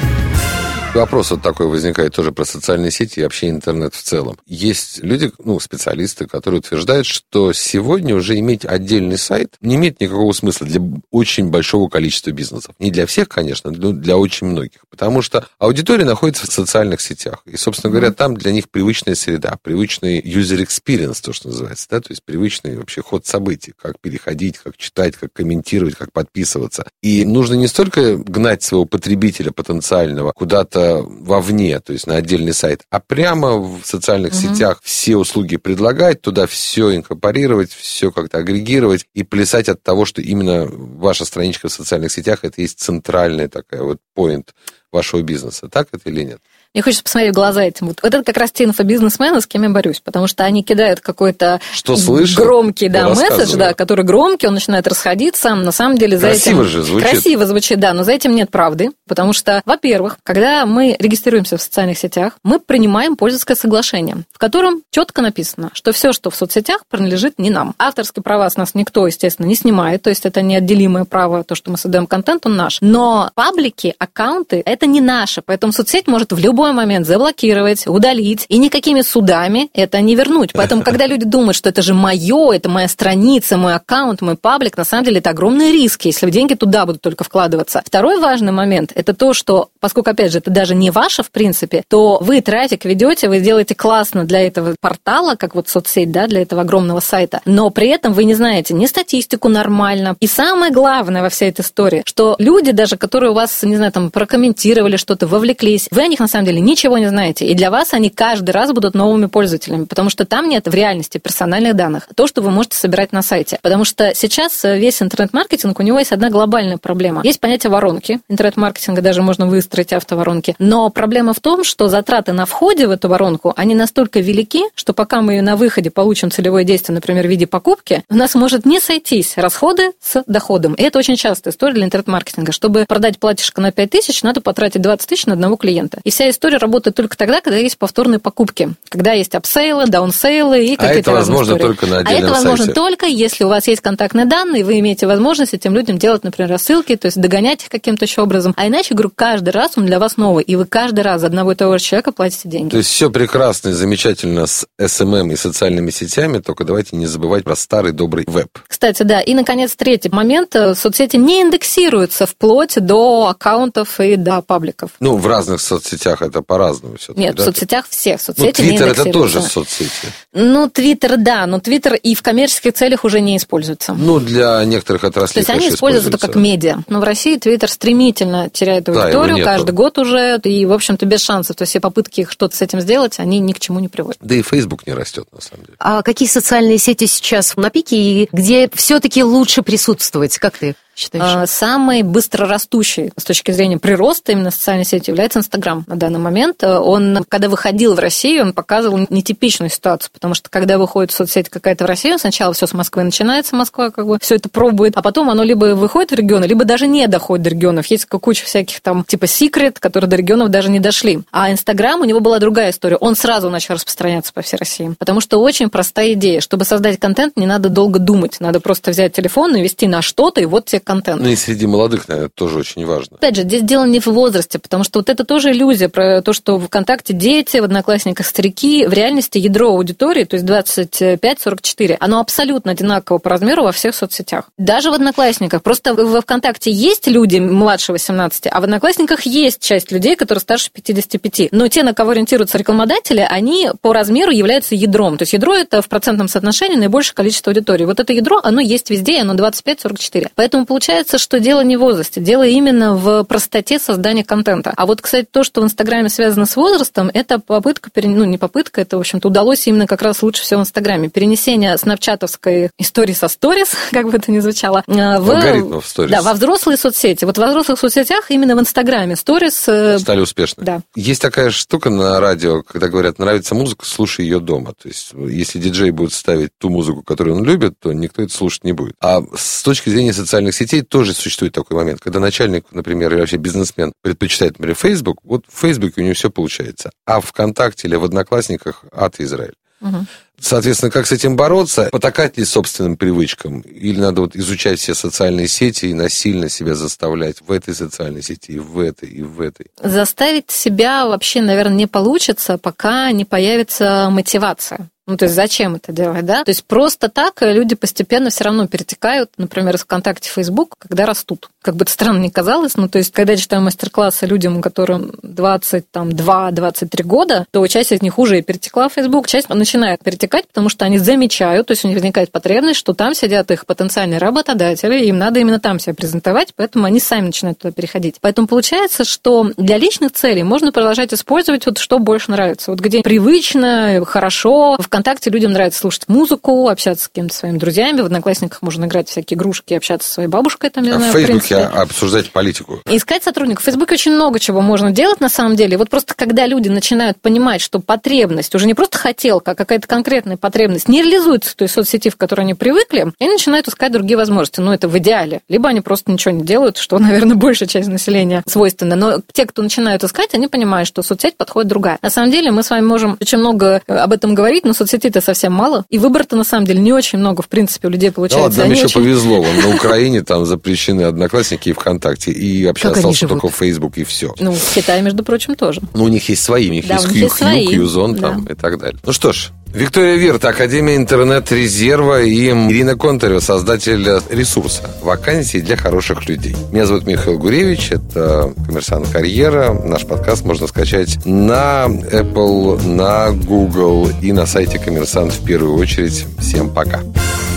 Вопрос 0.93 1.31
вот 1.31 1.41
такой 1.41 1.67
возникает 1.67 2.13
тоже 2.13 2.33
про 2.33 2.43
социальные 2.43 2.91
сети 2.91 3.21
и 3.21 3.23
вообще 3.23 3.49
интернет 3.49 3.95
в 3.95 4.03
целом. 4.03 4.37
Есть 4.45 5.01
люди, 5.01 5.31
ну, 5.41 5.57
специалисты, 5.61 6.27
которые 6.27 6.59
утверждают, 6.59 7.07
что 7.07 7.53
сегодня 7.53 8.13
уже 8.13 8.37
иметь 8.39 8.65
отдельный 8.65 9.17
сайт 9.17 9.55
не 9.61 9.75
имеет 9.75 10.01
никакого 10.01 10.33
смысла 10.33 10.67
для 10.67 10.81
очень 11.09 11.49
большого 11.49 11.87
количества 11.87 12.31
бизнесов. 12.31 12.75
Не 12.77 12.91
для 12.91 13.05
всех, 13.05 13.29
конечно, 13.29 13.71
но 13.71 13.93
для 13.93 14.17
очень 14.17 14.47
многих. 14.47 14.81
Потому 14.89 15.21
что 15.21 15.47
аудитория 15.59 16.03
находится 16.03 16.45
в 16.45 16.51
социальных 16.51 16.99
сетях. 16.99 17.41
И, 17.45 17.55
собственно 17.55 17.89
говоря, 17.89 18.11
там 18.11 18.35
для 18.35 18.51
них 18.51 18.69
привычная 18.69 19.15
среда, 19.15 19.57
привычный 19.63 20.19
user 20.19 20.61
experience, 20.61 21.21
то, 21.23 21.31
что 21.31 21.47
называется, 21.47 21.87
да, 21.89 22.01
то 22.01 22.11
есть 22.11 22.21
привычный 22.25 22.77
вообще 22.77 23.01
ход 23.01 23.25
событий, 23.25 23.73
как 23.81 23.97
переходить, 24.01 24.57
как 24.57 24.75
читать, 24.75 25.15
как 25.15 25.31
комментировать, 25.31 25.95
как 25.95 26.11
подписываться. 26.11 26.85
И 27.01 27.23
нужно 27.23 27.53
не 27.53 27.67
столько 27.67 28.17
гнать 28.17 28.61
своего 28.61 28.83
потребителя 28.83 29.51
потенциального 29.51 30.33
куда-то 30.33 30.80
куда 30.81 31.01
вовне, 31.03 31.79
то 31.79 31.93
есть 31.93 32.07
на 32.07 32.15
отдельный 32.15 32.53
сайт, 32.53 32.83
а 32.89 32.99
прямо 32.99 33.57
в 33.57 33.81
социальных 33.83 34.33
угу. 34.33 34.39
сетях 34.39 34.79
все 34.83 35.17
услуги 35.17 35.57
предлагать, 35.57 36.21
туда 36.21 36.47
все 36.47 36.95
инкорпорировать, 36.95 37.71
все 37.71 38.11
как-то 38.11 38.39
агрегировать 38.39 39.05
и 39.13 39.23
плясать 39.23 39.69
от 39.69 39.83
того, 39.83 40.05
что 40.05 40.21
именно 40.21 40.65
ваша 40.65 41.25
страничка 41.25 41.69
в 41.69 41.73
социальных 41.73 42.11
сетях 42.11 42.39
это 42.43 42.61
есть 42.61 42.79
центральная 42.79 43.47
такая 43.47 43.83
вот 43.83 43.99
point 44.15 44.49
вашего 44.91 45.21
бизнеса. 45.21 45.67
Так 45.69 45.89
это 45.91 46.09
или 46.09 46.23
нет? 46.23 46.41
Мне 46.73 46.81
хочется 46.81 47.03
посмотреть 47.03 47.33
в 47.33 47.35
глаза 47.35 47.63
этим. 47.63 47.87
Вот 47.87 47.97
это 48.01 48.23
как 48.23 48.37
раз 48.37 48.51
те 48.51 48.63
инфобизнесмены, 48.63 49.41
с 49.41 49.47
кем 49.47 49.63
я 49.63 49.69
борюсь, 49.69 49.99
потому 49.99 50.27
что 50.27 50.45
они 50.45 50.63
кидают 50.63 51.01
какой-то 51.01 51.59
что 51.73 51.97
слышал, 51.97 52.41
громкий 52.41 52.87
да, 52.87 53.09
месседж, 53.09 53.57
да, 53.57 53.73
который 53.73 54.05
громкий, 54.05 54.47
он 54.47 54.53
начинает 54.53 54.87
расходиться. 54.87 55.53
На 55.53 55.73
самом 55.73 55.97
деле 55.97 56.17
за 56.17 56.27
Красиво 56.27 56.61
этим... 56.61 56.69
же 56.69 56.83
звучит. 56.83 57.09
Красиво 57.09 57.45
звучит, 57.45 57.79
да, 57.79 57.93
но 57.93 58.05
за 58.05 58.13
этим 58.13 58.35
нет 58.35 58.49
правды, 58.49 58.91
потому 59.05 59.33
что, 59.33 59.61
во-первых, 59.65 60.17
когда 60.23 60.65
мы 60.65 60.95
регистрируемся 60.97 61.57
в 61.57 61.61
социальных 61.61 61.97
сетях, 61.97 62.37
мы 62.43 62.59
принимаем 62.59 63.17
пользовательское 63.17 63.57
соглашение, 63.57 64.23
в 64.31 64.37
котором 64.37 64.81
четко 64.91 65.21
написано, 65.21 65.71
что 65.73 65.91
все, 65.91 66.13
что 66.13 66.29
в 66.29 66.35
соцсетях, 66.35 66.83
принадлежит 66.89 67.37
не 67.37 67.49
нам. 67.49 67.75
Авторские 67.79 68.23
права 68.23 68.49
с 68.49 68.55
нас 68.55 68.75
никто, 68.75 69.05
естественно, 69.05 69.45
не 69.45 69.55
снимает, 69.55 70.03
то 70.03 70.09
есть 70.09 70.25
это 70.25 70.41
неотделимое 70.41 71.03
право, 71.03 71.43
то, 71.43 71.53
что 71.53 71.69
мы 71.69 71.77
создаем 71.77 72.07
контент, 72.07 72.45
он 72.45 72.55
наш. 72.55 72.77
Но 72.79 73.29
паблики, 73.35 73.93
аккаунты, 73.99 74.63
это 74.65 74.85
не 74.85 75.01
наше, 75.01 75.41
поэтому 75.41 75.73
соцсеть 75.73 76.07
может 76.07 76.31
в 76.31 76.39
любом 76.39 76.60
любой 76.61 76.73
момент 76.73 77.07
заблокировать, 77.07 77.87
удалить, 77.87 78.45
и 78.47 78.59
никакими 78.59 79.01
судами 79.01 79.71
это 79.73 79.99
не 79.99 80.15
вернуть. 80.15 80.51
Поэтому, 80.53 80.83
когда 80.83 81.07
люди 81.07 81.25
думают, 81.25 81.55
что 81.55 81.69
это 81.69 81.81
же 81.81 81.95
мое, 81.95 82.51
это 82.51 82.69
моя 82.69 82.87
страница, 82.87 83.57
мой 83.57 83.73
аккаунт, 83.73 84.21
мой 84.21 84.35
паблик, 84.35 84.77
на 84.77 84.83
самом 84.83 85.05
деле 85.05 85.17
это 85.17 85.31
огромный 85.31 85.71
риск, 85.71 86.05
если 86.05 86.29
деньги 86.29 86.53
туда 86.53 86.85
будут 86.85 87.01
только 87.01 87.23
вкладываться. 87.23 87.81
Второй 87.83 88.19
важный 88.19 88.51
момент– 88.51 88.91
это 88.95 89.15
то, 89.15 89.33
что, 89.33 89.69
поскольку, 89.79 90.11
опять 90.11 90.31
же, 90.31 90.37
это 90.37 90.51
даже 90.51 90.75
не 90.75 90.91
ваше, 90.91 91.23
в 91.23 91.31
принципе, 91.31 91.83
то 91.87 92.19
вы 92.21 92.41
трафик 92.41 92.85
ведете, 92.85 93.27
вы 93.27 93.39
делаете 93.39 93.73
классно 93.73 94.23
для 94.23 94.45
этого 94.45 94.75
портала, 94.79 95.33
как 95.33 95.55
вот 95.55 95.67
соцсеть, 95.67 96.11
да, 96.11 96.27
для 96.27 96.43
этого 96.43 96.61
огромного 96.61 96.99
сайта, 96.99 97.41
но 97.45 97.71
при 97.71 97.87
этом 97.87 98.13
вы 98.13 98.25
не 98.25 98.35
знаете 98.35 98.75
ни 98.75 98.85
статистику 98.85 99.49
нормально. 99.49 100.15
И 100.19 100.27
самое 100.27 100.71
главное 100.71 101.23
во 101.23 101.29
всей 101.29 101.49
этой 101.49 101.61
истории, 101.61 102.03
что 102.05 102.35
люди 102.37 102.71
даже, 102.71 102.97
которые 102.97 103.31
у 103.31 103.33
вас, 103.33 103.63
не 103.63 103.77
знаю, 103.77 103.91
там, 103.91 104.11
прокомментировали 104.11 104.97
что-то, 104.97 105.25
вовлеклись, 105.25 105.87
вы 105.89 106.03
о 106.03 106.07
них 106.07 106.19
на 106.19 106.27
самом 106.27 106.45
деле 106.45 106.50
деле 106.51 106.61
ничего 106.61 106.97
не 106.97 107.07
знаете. 107.07 107.45
И 107.45 107.53
для 107.53 107.71
вас 107.71 107.93
они 107.93 108.09
каждый 108.09 108.51
раз 108.51 108.71
будут 108.71 108.93
новыми 108.93 109.25
пользователями, 109.25 109.85
потому 109.85 110.09
что 110.09 110.25
там 110.25 110.49
нет 110.49 110.67
в 110.67 110.73
реальности 110.73 111.17
персональных 111.17 111.75
данных. 111.75 112.07
То, 112.15 112.27
что 112.27 112.41
вы 112.41 112.51
можете 112.51 112.77
собирать 112.77 113.11
на 113.11 113.21
сайте. 113.21 113.59
Потому 113.61 113.85
что 113.85 114.13
сейчас 114.13 114.63
весь 114.63 115.01
интернет-маркетинг, 115.01 115.79
у 115.79 115.83
него 115.83 115.99
есть 115.99 116.11
одна 116.11 116.29
глобальная 116.29 116.77
проблема. 116.77 117.21
Есть 117.23 117.39
понятие 117.39 117.71
воронки. 117.71 118.19
Интернет-маркетинга 118.29 119.01
даже 119.01 119.21
можно 119.21 119.47
выстроить 119.47 119.93
автоворонки. 119.93 120.55
Но 120.59 120.89
проблема 120.89 121.33
в 121.33 121.39
том, 121.39 121.63
что 121.63 121.87
затраты 121.87 122.33
на 122.33 122.45
входе 122.45 122.87
в 122.87 122.91
эту 122.91 123.07
воронку, 123.07 123.53
они 123.55 123.75
настолько 123.75 124.19
велики, 124.19 124.63
что 124.75 124.93
пока 124.93 125.21
мы 125.21 125.41
на 125.41 125.55
выходе 125.55 125.89
получим 125.89 126.31
целевое 126.31 126.63
действие, 126.63 126.95
например, 126.95 127.25
в 127.25 127.29
виде 127.29 127.47
покупки, 127.47 128.03
у 128.09 128.15
нас 128.15 128.35
может 128.35 128.65
не 128.65 128.79
сойтись 128.79 129.37
расходы 129.37 129.91
с 130.01 130.23
доходом. 130.27 130.73
И 130.73 130.83
это 130.83 130.99
очень 130.99 131.15
частая 131.15 131.53
история 131.53 131.73
для 131.73 131.85
интернет-маркетинга. 131.85 132.51
Чтобы 132.51 132.85
продать 132.87 133.19
платьишко 133.19 133.61
на 133.61 133.71
5 133.71 133.89
тысяч, 133.89 134.23
надо 134.23 134.41
потратить 134.41 134.81
20 134.81 135.07
тысяч 135.07 135.25
на 135.25 135.33
одного 135.33 135.55
клиента. 135.55 135.99
И 136.03 136.11
вся 136.11 136.29
история 136.29 136.40
история 136.41 136.57
работает 136.57 136.95
только 136.95 137.15
тогда, 137.15 137.39
когда 137.39 137.57
есть 137.59 137.77
повторные 137.77 138.17
покупки, 138.17 138.73
когда 138.89 139.11
есть 139.11 139.35
upsell 139.35 139.85
ы, 139.85 140.00
downsell 140.00 140.58
ы 140.58 140.65
и 140.65 140.75
какие-то 140.75 140.87
А 140.87 140.99
это 140.99 141.11
возможно 141.11 141.53
истории. 141.53 141.61
только 141.61 141.85
на 141.85 141.97
отдельном 141.99 142.23
А 142.23 142.25
это 142.25 142.33
возможно 142.33 142.65
сайте. 142.65 142.73
только, 142.73 143.05
если 143.05 143.43
у 143.43 143.47
вас 143.47 143.67
есть 143.67 143.81
контактные 143.81 144.25
данные, 144.25 144.65
вы 144.65 144.79
имеете 144.79 145.05
возможность 145.05 145.53
этим 145.53 145.75
людям 145.75 145.99
делать, 145.99 146.23
например, 146.23 146.49
рассылки, 146.49 146.95
то 146.95 147.05
есть 147.05 147.21
догонять 147.21 147.61
их 147.61 147.69
каким-то 147.69 148.05
еще 148.05 148.23
образом. 148.23 148.55
А 148.57 148.65
иначе, 148.67 148.95
говорю, 148.95 149.11
каждый 149.13 149.51
раз 149.51 149.73
он 149.75 149.85
для 149.85 149.99
вас 149.99 150.17
новый, 150.17 150.43
и 150.43 150.55
вы 150.55 150.65
каждый 150.65 151.01
раз 151.01 151.21
за 151.21 151.27
одного 151.27 151.51
и 151.51 151.55
того 151.55 151.77
же 151.77 151.83
человека 151.83 152.11
платите 152.11 152.49
деньги. 152.49 152.71
То 152.71 152.77
есть 152.77 152.89
все 152.89 153.11
прекрасно 153.11 153.69
и 153.69 153.73
замечательно 153.73 154.47
с 154.47 154.65
SMM 154.79 155.31
и 155.31 155.35
социальными 155.35 155.91
сетями, 155.91 156.39
только 156.39 156.63
давайте 156.63 156.95
не 156.95 157.05
забывать 157.05 157.43
про 157.43 157.55
старый 157.55 157.91
добрый 157.91 158.25
веб. 158.27 158.47
Кстати, 158.67 159.03
да. 159.03 159.21
И, 159.21 159.35
наконец, 159.35 159.75
третий 159.75 160.09
момент. 160.09 160.55
Соцсети 160.75 161.17
не 161.17 161.41
индексируются 161.41 162.25
вплоть 162.25 162.79
до 162.83 163.27
аккаунтов 163.27 163.99
и 163.99 164.15
до 164.15 164.41
пабликов. 164.41 164.89
Ну, 164.99 165.17
в 165.17 165.27
разных 165.27 165.61
соцсетях 165.61 166.23
это 166.31 166.41
по-разному 166.41 166.97
все 166.97 167.13
Нет, 167.13 167.35
да? 167.35 167.43
в 167.43 167.45
соцсетях 167.45 167.87
всех 167.89 168.19
ну, 168.19 168.33
соцсети 168.33 168.61
ну, 168.61 168.67
Твиттер 168.67 168.87
это 168.87 169.11
тоже 169.11 169.41
соцсети. 169.41 169.91
Ну, 170.33 170.69
Твиттер, 170.69 171.17
да, 171.17 171.45
но 171.45 171.59
Твиттер 171.59 171.95
и 171.95 172.15
в 172.15 172.21
коммерческих 172.21 172.73
целях 172.73 173.03
уже 173.03 173.19
не 173.19 173.35
используется. 173.35 173.93
Ну, 173.93 174.19
для 174.19 174.63
некоторых 174.63 175.03
отраслей, 175.03 175.43
То 175.43 175.51
есть 175.51 175.61
они 175.61 175.73
используются 175.73 176.09
это 176.09 176.17
как 176.17 176.35
медиа. 176.35 176.79
Но 176.87 176.99
в 177.01 177.03
России 177.03 177.37
Твиттер 177.37 177.69
стремительно 177.69 178.49
теряет 178.49 178.87
аудиторию 178.87 179.37
да, 179.37 179.43
каждый 179.43 179.71
год 179.71 179.97
уже, 179.97 180.39
и, 180.43 180.65
в 180.65 180.71
общем-то, 180.71 181.05
без 181.05 181.21
шансов. 181.21 181.57
То 181.57 181.63
есть 181.63 181.71
все 181.71 181.81
попытки 181.81 182.21
их 182.21 182.31
что-то 182.31 182.55
с 182.55 182.61
этим 182.61 182.79
сделать, 182.79 183.19
они 183.19 183.39
ни 183.39 183.51
к 183.51 183.59
чему 183.59 183.79
не 183.79 183.89
приводят. 183.89 184.19
Да 184.21 184.35
и 184.35 184.41
Facebook 184.41 184.87
не 184.87 184.93
растет, 184.93 185.27
на 185.33 185.41
самом 185.41 185.65
деле. 185.65 185.75
А 185.79 186.01
какие 186.01 186.29
социальные 186.29 186.77
сети 186.77 187.07
сейчас 187.07 187.57
на 187.57 187.69
пике, 187.69 187.97
и 187.97 188.29
где 188.31 188.69
все-таки 188.73 189.23
лучше 189.23 189.63
присутствовать? 189.63 190.37
Как 190.37 190.57
ты 190.57 190.75
считаешь? 190.95 191.23
А, 191.25 191.47
самый 191.47 192.03
быстрорастущий 192.03 193.11
с 193.17 193.23
точки 193.23 193.51
зрения 193.51 193.77
прироста 193.77 194.31
именно 194.31 194.51
социальной 194.51 194.85
сети 194.85 195.09
является 195.09 195.39
Инстаграм 195.39 195.83
на 195.87 195.95
данный 195.95 196.19
момент. 196.19 196.63
Он, 196.63 197.25
когда 197.27 197.49
выходил 197.49 197.95
в 197.95 197.99
Россию, 197.99 198.43
он 198.43 198.53
показывал 198.53 199.05
нетипичную 199.09 199.69
ситуацию, 199.69 200.11
потому 200.21 200.35
что 200.35 200.51
когда 200.51 200.77
выходит 200.77 201.11
в 201.11 201.15
соцсеть 201.15 201.49
какая-то 201.49 201.85
в 201.85 201.87
Россию, 201.87 202.19
сначала 202.19 202.53
все 202.53 202.67
с 202.67 202.73
Москвы 202.73 203.01
начинается, 203.01 203.55
Москва 203.55 203.89
как 203.89 204.05
бы 204.05 204.19
все 204.21 204.35
это 204.35 204.49
пробует, 204.49 204.95
а 204.95 205.01
потом 205.01 205.31
оно 205.31 205.41
либо 205.41 205.73
выходит 205.73 206.11
в 206.11 206.13
регионы, 206.13 206.45
либо 206.45 206.63
даже 206.63 206.85
не 206.85 207.07
доходит 207.07 207.43
до 207.43 207.49
регионов. 207.49 207.87
Есть 207.87 208.05
куча 208.05 208.45
всяких 208.45 208.81
там 208.81 209.03
типа 209.03 209.25
секрет, 209.25 209.79
которые 209.79 210.07
до 210.07 210.15
регионов 210.15 210.49
даже 210.49 210.69
не 210.69 210.79
дошли. 210.79 211.21
А 211.31 211.51
Инстаграм, 211.51 211.99
у 211.99 212.03
него 212.03 212.19
была 212.19 212.37
другая 212.37 212.69
история. 212.69 212.97
Он 212.97 213.15
сразу 213.15 213.49
начал 213.49 213.73
распространяться 213.73 214.31
по 214.31 214.43
всей 214.43 214.57
России. 214.57 214.93
Потому 214.99 215.21
что 215.21 215.41
очень 215.41 215.71
простая 215.71 216.13
идея. 216.13 216.39
Чтобы 216.39 216.65
создать 216.65 216.99
контент, 216.99 217.35
не 217.35 217.47
надо 217.47 217.69
долго 217.69 217.97
думать. 217.97 218.39
Надо 218.39 218.59
просто 218.59 218.91
взять 218.91 219.13
телефон, 219.13 219.53
навести 219.53 219.87
на 219.87 220.03
что-то, 220.03 220.39
и 220.39 220.45
вот 220.45 220.65
тебе 220.65 220.81
контент. 220.81 221.19
Ну 221.19 221.29
и 221.29 221.35
среди 221.35 221.65
молодых, 221.65 222.07
наверное, 222.07 222.29
тоже 222.29 222.59
очень 222.59 222.85
важно. 222.85 223.17
Опять 223.17 223.37
же, 223.37 223.41
здесь 223.41 223.63
дело 223.63 223.85
не 223.85 223.99
в 223.99 224.05
возрасте, 224.05 224.59
потому 224.59 224.83
что 224.83 224.99
вот 224.99 225.09
это 225.09 225.23
тоже 225.25 225.51
иллюзия. 225.51 225.85
например, 225.85 226.21
то, 226.21 226.33
что 226.33 226.57
в 226.57 226.67
ВКонтакте 226.67 227.13
дети, 227.13 227.57
в 227.57 227.63
Одноклассниках 227.63 228.27
старики, 228.27 228.85
в 228.85 228.93
реальности 228.93 229.39
ядро 229.39 229.69
аудитории, 229.69 230.10
то 230.11 230.35
есть 230.35 230.45
25-44, 230.45 231.97
оно 231.99 232.19
абсолютно 232.19 232.71
одинаково 232.71 233.17
по 233.17 233.29
размеру 233.29 233.63
во 233.63 233.71
всех 233.71 233.95
соцсетях. 233.95 234.45
Даже 234.57 234.91
в 234.91 234.93
Одноклассниках. 234.93 235.63
Просто 235.63 235.93
во 235.93 236.21
ВКонтакте 236.21 236.71
есть 236.71 237.07
люди 237.07 237.37
младше 237.37 237.91
18, 237.91 238.47
а 238.51 238.59
в 238.59 238.63
Одноклассниках 238.63 239.21
есть 239.25 239.61
часть 239.61 239.91
людей, 239.91 240.15
которые 240.15 240.41
старше 240.41 240.69
55. 240.71 241.49
Но 241.51 241.67
те, 241.67 241.83
на 241.83 241.93
кого 241.93 242.11
ориентируются 242.11 242.57
рекламодатели, 242.57 243.25
они 243.27 243.69
по 243.81 243.93
размеру 243.93 244.31
являются 244.31 244.75
ядром. 244.75 245.17
То 245.17 245.23
есть 245.23 245.33
ядро 245.33 245.55
это 245.55 245.81
в 245.81 245.89
процентном 245.89 246.27
соотношении 246.27 246.75
наибольшее 246.75 247.15
количество 247.15 247.51
аудитории. 247.51 247.85
Вот 247.85 247.99
это 247.99 248.13
ядро, 248.13 248.39
оно 248.43 248.61
есть 248.61 248.89
везде, 248.89 249.21
оно 249.21 249.33
25-44. 249.35 250.29
Поэтому 250.35 250.65
получается, 250.65 251.17
что 251.17 251.39
дело 251.39 251.61
не 251.61 251.77
в 251.77 251.79
возрасте, 251.79 252.21
дело 252.21 252.45
именно 252.45 252.95
в 252.95 253.23
простоте 253.23 253.79
создания 253.79 254.23
контента. 254.23 254.73
А 254.75 254.85
вот, 254.85 255.01
кстати, 255.01 255.27
то, 255.29 255.43
что 255.43 255.61
в 255.61 255.63
Инстаграме 255.65 256.09
связано 256.09 256.45
с 256.45 256.55
возрастом, 256.55 257.09
это 257.13 257.39
попытка, 257.39 257.89
ну 257.95 258.25
не 258.25 258.37
попытка, 258.37 258.81
это, 258.81 258.97
в 258.97 258.99
общем-то, 258.99 259.27
удалось 259.27 259.67
именно 259.67 259.87
как 259.87 260.00
раз 260.01 260.23
лучше 260.23 260.43
всего 260.43 260.59
в 260.59 260.63
Инстаграме. 260.63 261.09
Перенесение 261.09 261.77
снапчатовской 261.77 262.71
истории 262.77 263.13
со 263.13 263.27
сторис, 263.27 263.71
как 263.91 264.09
бы 264.09 264.17
это 264.17 264.31
ни 264.31 264.39
звучало, 264.39 264.83
э, 264.87 265.19
в, 265.19 265.81
сторис. 265.85 266.11
Да, 266.11 266.21
во 266.21 266.33
взрослые 266.33 266.77
соцсети. 266.77 267.25
Вот 267.25 267.37
во 267.37 267.47
взрослых 267.47 267.79
соцсетях 267.79 268.31
именно 268.31 268.55
в 268.55 268.59
Инстаграме 268.59 269.15
сторис... 269.15 269.67
Э, 269.67 269.99
Стали 269.99 270.21
успешны. 270.21 270.63
Да. 270.63 270.81
Есть 270.95 271.21
такая 271.21 271.51
штука 271.51 271.89
на 271.89 272.19
радио, 272.19 272.63
когда 272.63 272.87
говорят, 272.87 273.19
нравится 273.19 273.55
музыка, 273.55 273.85
слушай 273.85 274.25
ее 274.25 274.39
дома. 274.39 274.73
То 274.81 274.87
есть, 274.87 275.13
если 275.13 275.59
диджей 275.59 275.91
будет 275.91 276.13
ставить 276.13 276.51
ту 276.57 276.69
музыку, 276.69 277.03
которую 277.03 277.37
он 277.37 277.43
любит, 277.43 277.73
то 277.79 277.93
никто 277.93 278.21
это 278.21 278.33
слушать 278.33 278.63
не 278.63 278.73
будет. 278.73 278.95
А 279.01 279.21
с 279.35 279.63
точки 279.63 279.89
зрения 279.89 280.13
социальных 280.13 280.55
сетей 280.55 280.81
тоже 280.81 281.13
существует 281.13 281.53
такой 281.53 281.77
момент, 281.77 281.99
когда 282.01 282.19
начальник, 282.19 282.65
например, 282.71 283.13
или 283.13 283.21
вообще 283.21 283.37
бизнесмен 283.37 283.93
предпочитает, 284.01 284.53
например, 284.53 284.75
Facebook, 284.75 285.19
вот 285.23 285.45
в 285.47 285.59
Facebook 285.59 285.93
у 285.97 286.01
него 286.01 286.13
все 286.13 286.29
получается. 286.29 286.91
А 287.05 287.21
ВКонтакте 287.21 287.87
или 287.87 287.95
в 287.95 288.03
Одноклассниках 288.03 288.83
ад 288.91 289.19
Израиль. 289.19 289.53
Угу. 289.81 290.05
Соответственно, 290.39 290.91
как 290.91 291.05
с 291.07 291.11
этим 291.11 291.35
бороться? 291.35 291.89
Потакать 291.91 292.37
ли 292.37 292.45
собственным 292.45 292.97
привычкам? 292.97 293.61
Или 293.61 293.99
надо 293.99 294.21
вот 294.21 294.35
изучать 294.35 294.79
все 294.79 294.95
социальные 294.95 295.47
сети 295.47 295.87
и 295.87 295.93
насильно 295.93 296.49
себя 296.49 296.75
заставлять 296.75 297.37
в 297.45 297.51
этой 297.51 297.75
социальной 297.75 298.23
сети, 298.23 298.53
и 298.53 298.59
в 298.59 298.79
этой, 298.79 299.09
и 299.09 299.21
в 299.21 299.41
этой? 299.41 299.67
Заставить 299.81 300.49
себя 300.49 301.05
вообще, 301.05 301.41
наверное, 301.41 301.75
не 301.75 301.87
получится, 301.87 302.57
пока 302.57 303.11
не 303.11 303.25
появится 303.25 304.09
мотивация. 304.11 304.89
Ну, 305.11 305.17
то 305.17 305.25
есть 305.25 305.35
зачем 305.35 305.75
это 305.75 305.91
делать, 305.91 306.25
да? 306.25 306.45
То 306.45 306.51
есть 306.51 306.63
просто 306.63 307.09
так 307.09 307.41
люди 307.41 307.75
постепенно 307.75 308.29
все 308.29 308.45
равно 308.45 308.67
перетекают, 308.67 309.29
например, 309.37 309.75
из 309.75 309.81
ВКонтакте 309.81 310.29
в 310.29 310.33
Facebook, 310.33 310.75
когда 310.79 311.05
растут. 311.05 311.49
Как 311.61 311.75
бы 311.75 311.83
это 311.83 311.91
странно 311.91 312.19
не 312.19 312.29
казалось, 312.29 312.77
но 312.77 312.87
то 312.87 312.97
есть 312.97 313.11
когда 313.11 313.33
я 313.33 313.37
читаю 313.37 313.61
мастер-классы 313.61 314.25
людям, 314.25 314.61
которым 314.61 315.11
22-23 315.21 317.03
года, 317.03 317.45
то 317.51 317.67
часть 317.67 317.91
из 317.91 318.01
них 318.01 318.17
уже 318.17 318.41
перетекла 318.41 318.87
в 318.87 318.93
Facebook, 318.93 319.27
часть 319.27 319.49
начинает 319.49 320.01
перетекать, 320.01 320.47
потому 320.47 320.69
что 320.69 320.85
они 320.85 320.97
замечают, 320.97 321.67
то 321.67 321.71
есть 321.71 321.83
у 321.83 321.89
них 321.89 321.97
возникает 321.97 322.31
потребность, 322.31 322.79
что 322.79 322.93
там 322.93 323.13
сидят 323.13 323.51
их 323.51 323.65
потенциальные 323.65 324.17
работодатели, 324.17 325.03
и 325.03 325.09
им 325.09 325.17
надо 325.17 325.41
именно 325.41 325.59
там 325.59 325.77
себя 325.77 325.93
презентовать, 325.93 326.53
поэтому 326.55 326.85
они 326.85 327.01
сами 327.01 327.25
начинают 327.25 327.59
туда 327.59 327.73
переходить. 327.73 328.15
Поэтому 328.21 328.47
получается, 328.47 329.03
что 329.03 329.51
для 329.57 329.77
личных 329.77 330.13
целей 330.13 330.43
можно 330.43 330.71
продолжать 330.71 331.13
использовать 331.13 331.65
вот 331.65 331.79
что 331.79 331.99
больше 331.99 332.31
нравится. 332.31 332.71
Вот 332.71 332.79
где 332.79 333.01
привычно, 333.01 334.03
хорошо, 334.05 334.77
в 334.79 334.87
ВКонтакте 335.01 335.31
людям 335.31 335.53
нравится 335.53 335.79
слушать 335.79 336.07
музыку, 336.07 336.69
общаться 336.69 337.05
с 337.05 337.09
кем-то 337.09 337.33
своими 337.33 337.57
друзьями. 337.57 338.01
В 338.01 338.05
Одноклассниках 338.05 338.61
можно 338.61 338.85
играть 338.85 339.09
всякие 339.09 339.35
игрушки, 339.35 339.73
общаться 339.73 340.07
со 340.07 340.13
своей 340.13 340.29
бабушкой. 340.29 340.69
Там, 340.69 340.83
я 340.83 340.93
а 340.93 340.97
знаю, 340.97 341.11
в 341.11 341.15
Фейсбуке 341.15 341.55
обсуждать 341.55 342.29
политику. 342.29 342.81
Искать 342.85 343.23
сотрудников. 343.23 343.63
В 343.63 343.65
Фейсбуке 343.65 343.95
очень 343.95 344.11
много 344.11 344.39
чего 344.39 344.61
можно 344.61 344.91
делать 344.91 345.19
на 345.19 345.29
самом 345.29 345.55
деле. 345.55 345.77
Вот 345.77 345.89
просто 345.89 346.13
когда 346.13 346.45
люди 346.45 346.69
начинают 346.69 347.19
понимать, 347.19 347.61
что 347.61 347.79
потребность, 347.79 348.53
уже 348.53 348.67
не 348.67 348.75
просто 348.75 348.99
хотелка, 348.99 349.51
а 349.51 349.55
какая-то 349.55 349.87
конкретная 349.87 350.37
потребность 350.37 350.87
не 350.87 351.01
реализуется 351.01 351.49
в 351.49 351.55
той 351.55 351.67
соцсети, 351.67 352.11
в 352.11 352.15
которой 352.15 352.41
они 352.41 352.53
привыкли, 352.53 353.11
они 353.19 353.31
начинают 353.31 353.67
искать 353.67 353.91
другие 353.91 354.17
возможности. 354.17 354.59
Ну, 354.59 354.71
это 354.71 354.87
в 354.87 354.95
идеале. 354.99 355.41
Либо 355.49 355.67
они 355.69 355.81
просто 355.81 356.11
ничего 356.11 356.35
не 356.35 356.43
делают, 356.43 356.77
что, 356.77 356.99
наверное, 356.99 357.35
большая 357.35 357.67
часть 357.67 357.89
населения 357.89 358.43
свойственно. 358.45 358.95
Но 358.95 359.21
те, 359.33 359.47
кто 359.47 359.63
начинают 359.63 360.03
искать, 360.03 360.35
они 360.35 360.47
понимают, 360.47 360.87
что 360.87 361.01
соцсеть 361.01 361.37
подходит 361.37 361.69
другая. 361.69 361.97
На 362.03 362.11
самом 362.11 362.29
деле 362.29 362.51
мы 362.51 362.61
с 362.61 362.69
вами 362.69 362.85
можем 362.85 363.17
очень 363.19 363.39
много 363.39 363.81
об 363.87 364.13
этом 364.13 364.35
говорить, 364.35 364.63
но 364.63 364.73
соцсетей-то 364.81 365.21
совсем 365.21 365.53
мало, 365.53 365.85
и 365.89 365.99
выбора-то 365.99 366.35
на 366.35 366.43
самом 366.43 366.65
деле 366.65 366.79
не 366.79 366.93
очень 366.93 367.19
много, 367.19 367.41
в 367.43 367.47
принципе, 367.47 367.87
у 367.87 367.91
людей 367.91 368.11
получается. 368.11 368.57
Да, 368.57 368.63
нам 368.63 368.71
еще 368.71 368.85
очень... 368.85 369.01
повезло, 369.01 369.41
вон, 369.41 369.59
на 369.61 369.75
Украине 369.75 370.23
там 370.23 370.45
запрещены 370.45 371.03
Одноклассники 371.03 371.69
и 371.69 371.73
ВКонтакте, 371.73 372.31
и 372.31 372.65
вообще 372.65 372.89
как 372.89 372.97
остался 372.97 373.27
только 373.27 373.49
Facebook, 373.49 373.97
и 373.97 374.03
все. 374.03 374.33
Ну, 374.39 374.53
в 374.53 374.73
Китае, 374.73 375.01
между 375.01 375.23
прочим, 375.23 375.55
тоже. 375.55 375.81
Ну, 375.93 376.05
у 376.05 376.07
них 376.07 376.27
есть 376.29 376.43
свои, 376.43 376.69
у 376.69 376.73
них 376.73 376.87
да, 376.87 376.95
есть 376.95 377.07
Q, 377.07 377.45
Qzone 377.45 378.19
там 378.19 378.45
да. 378.45 378.53
и 378.53 378.55
так 378.55 378.79
далее. 378.79 378.99
Ну 379.05 379.13
что 379.13 379.31
ж, 379.31 379.51
Виктория 379.73 380.15
Вирт, 380.15 380.43
Академия 380.43 380.97
интернет-резерва 380.97 382.21
и 382.21 382.49
Ирина 382.49 382.97
Контарева, 382.97 383.39
создатель 383.39 384.05
ресурса 384.29 384.89
«Вакансии 385.01 385.59
для 385.59 385.77
хороших 385.77 386.27
людей». 386.27 386.55
Меня 386.71 386.85
зовут 386.85 387.07
Михаил 387.07 387.39
Гуревич, 387.39 387.91
это 387.91 388.53
«Коммерсант 388.65 389.07
Карьера». 389.09 389.73
Наш 389.73 390.05
подкаст 390.05 390.43
можно 390.43 390.67
скачать 390.67 391.25
на 391.25 391.85
Apple, 391.87 392.85
на 392.85 393.31
Google 393.31 394.09
и 394.21 394.33
на 394.33 394.45
сайте 394.45 394.77
«Коммерсант» 394.77 395.31
в 395.33 395.45
первую 395.45 395.77
очередь. 395.77 396.25
Всем 396.39 396.69
пока. 396.69 396.99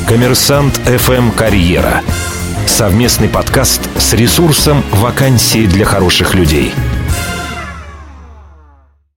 «Коммерсант 0.09 0.81
FM 0.87 1.37
Карьера». 1.37 2.03
Совместный 2.66 3.29
подкаст 3.29 3.81
с 3.98 4.12
ресурсом 4.12 4.85
«Вакансии 4.92 5.66
для 5.66 5.85
хороших 5.85 6.35
людей». 6.35 6.72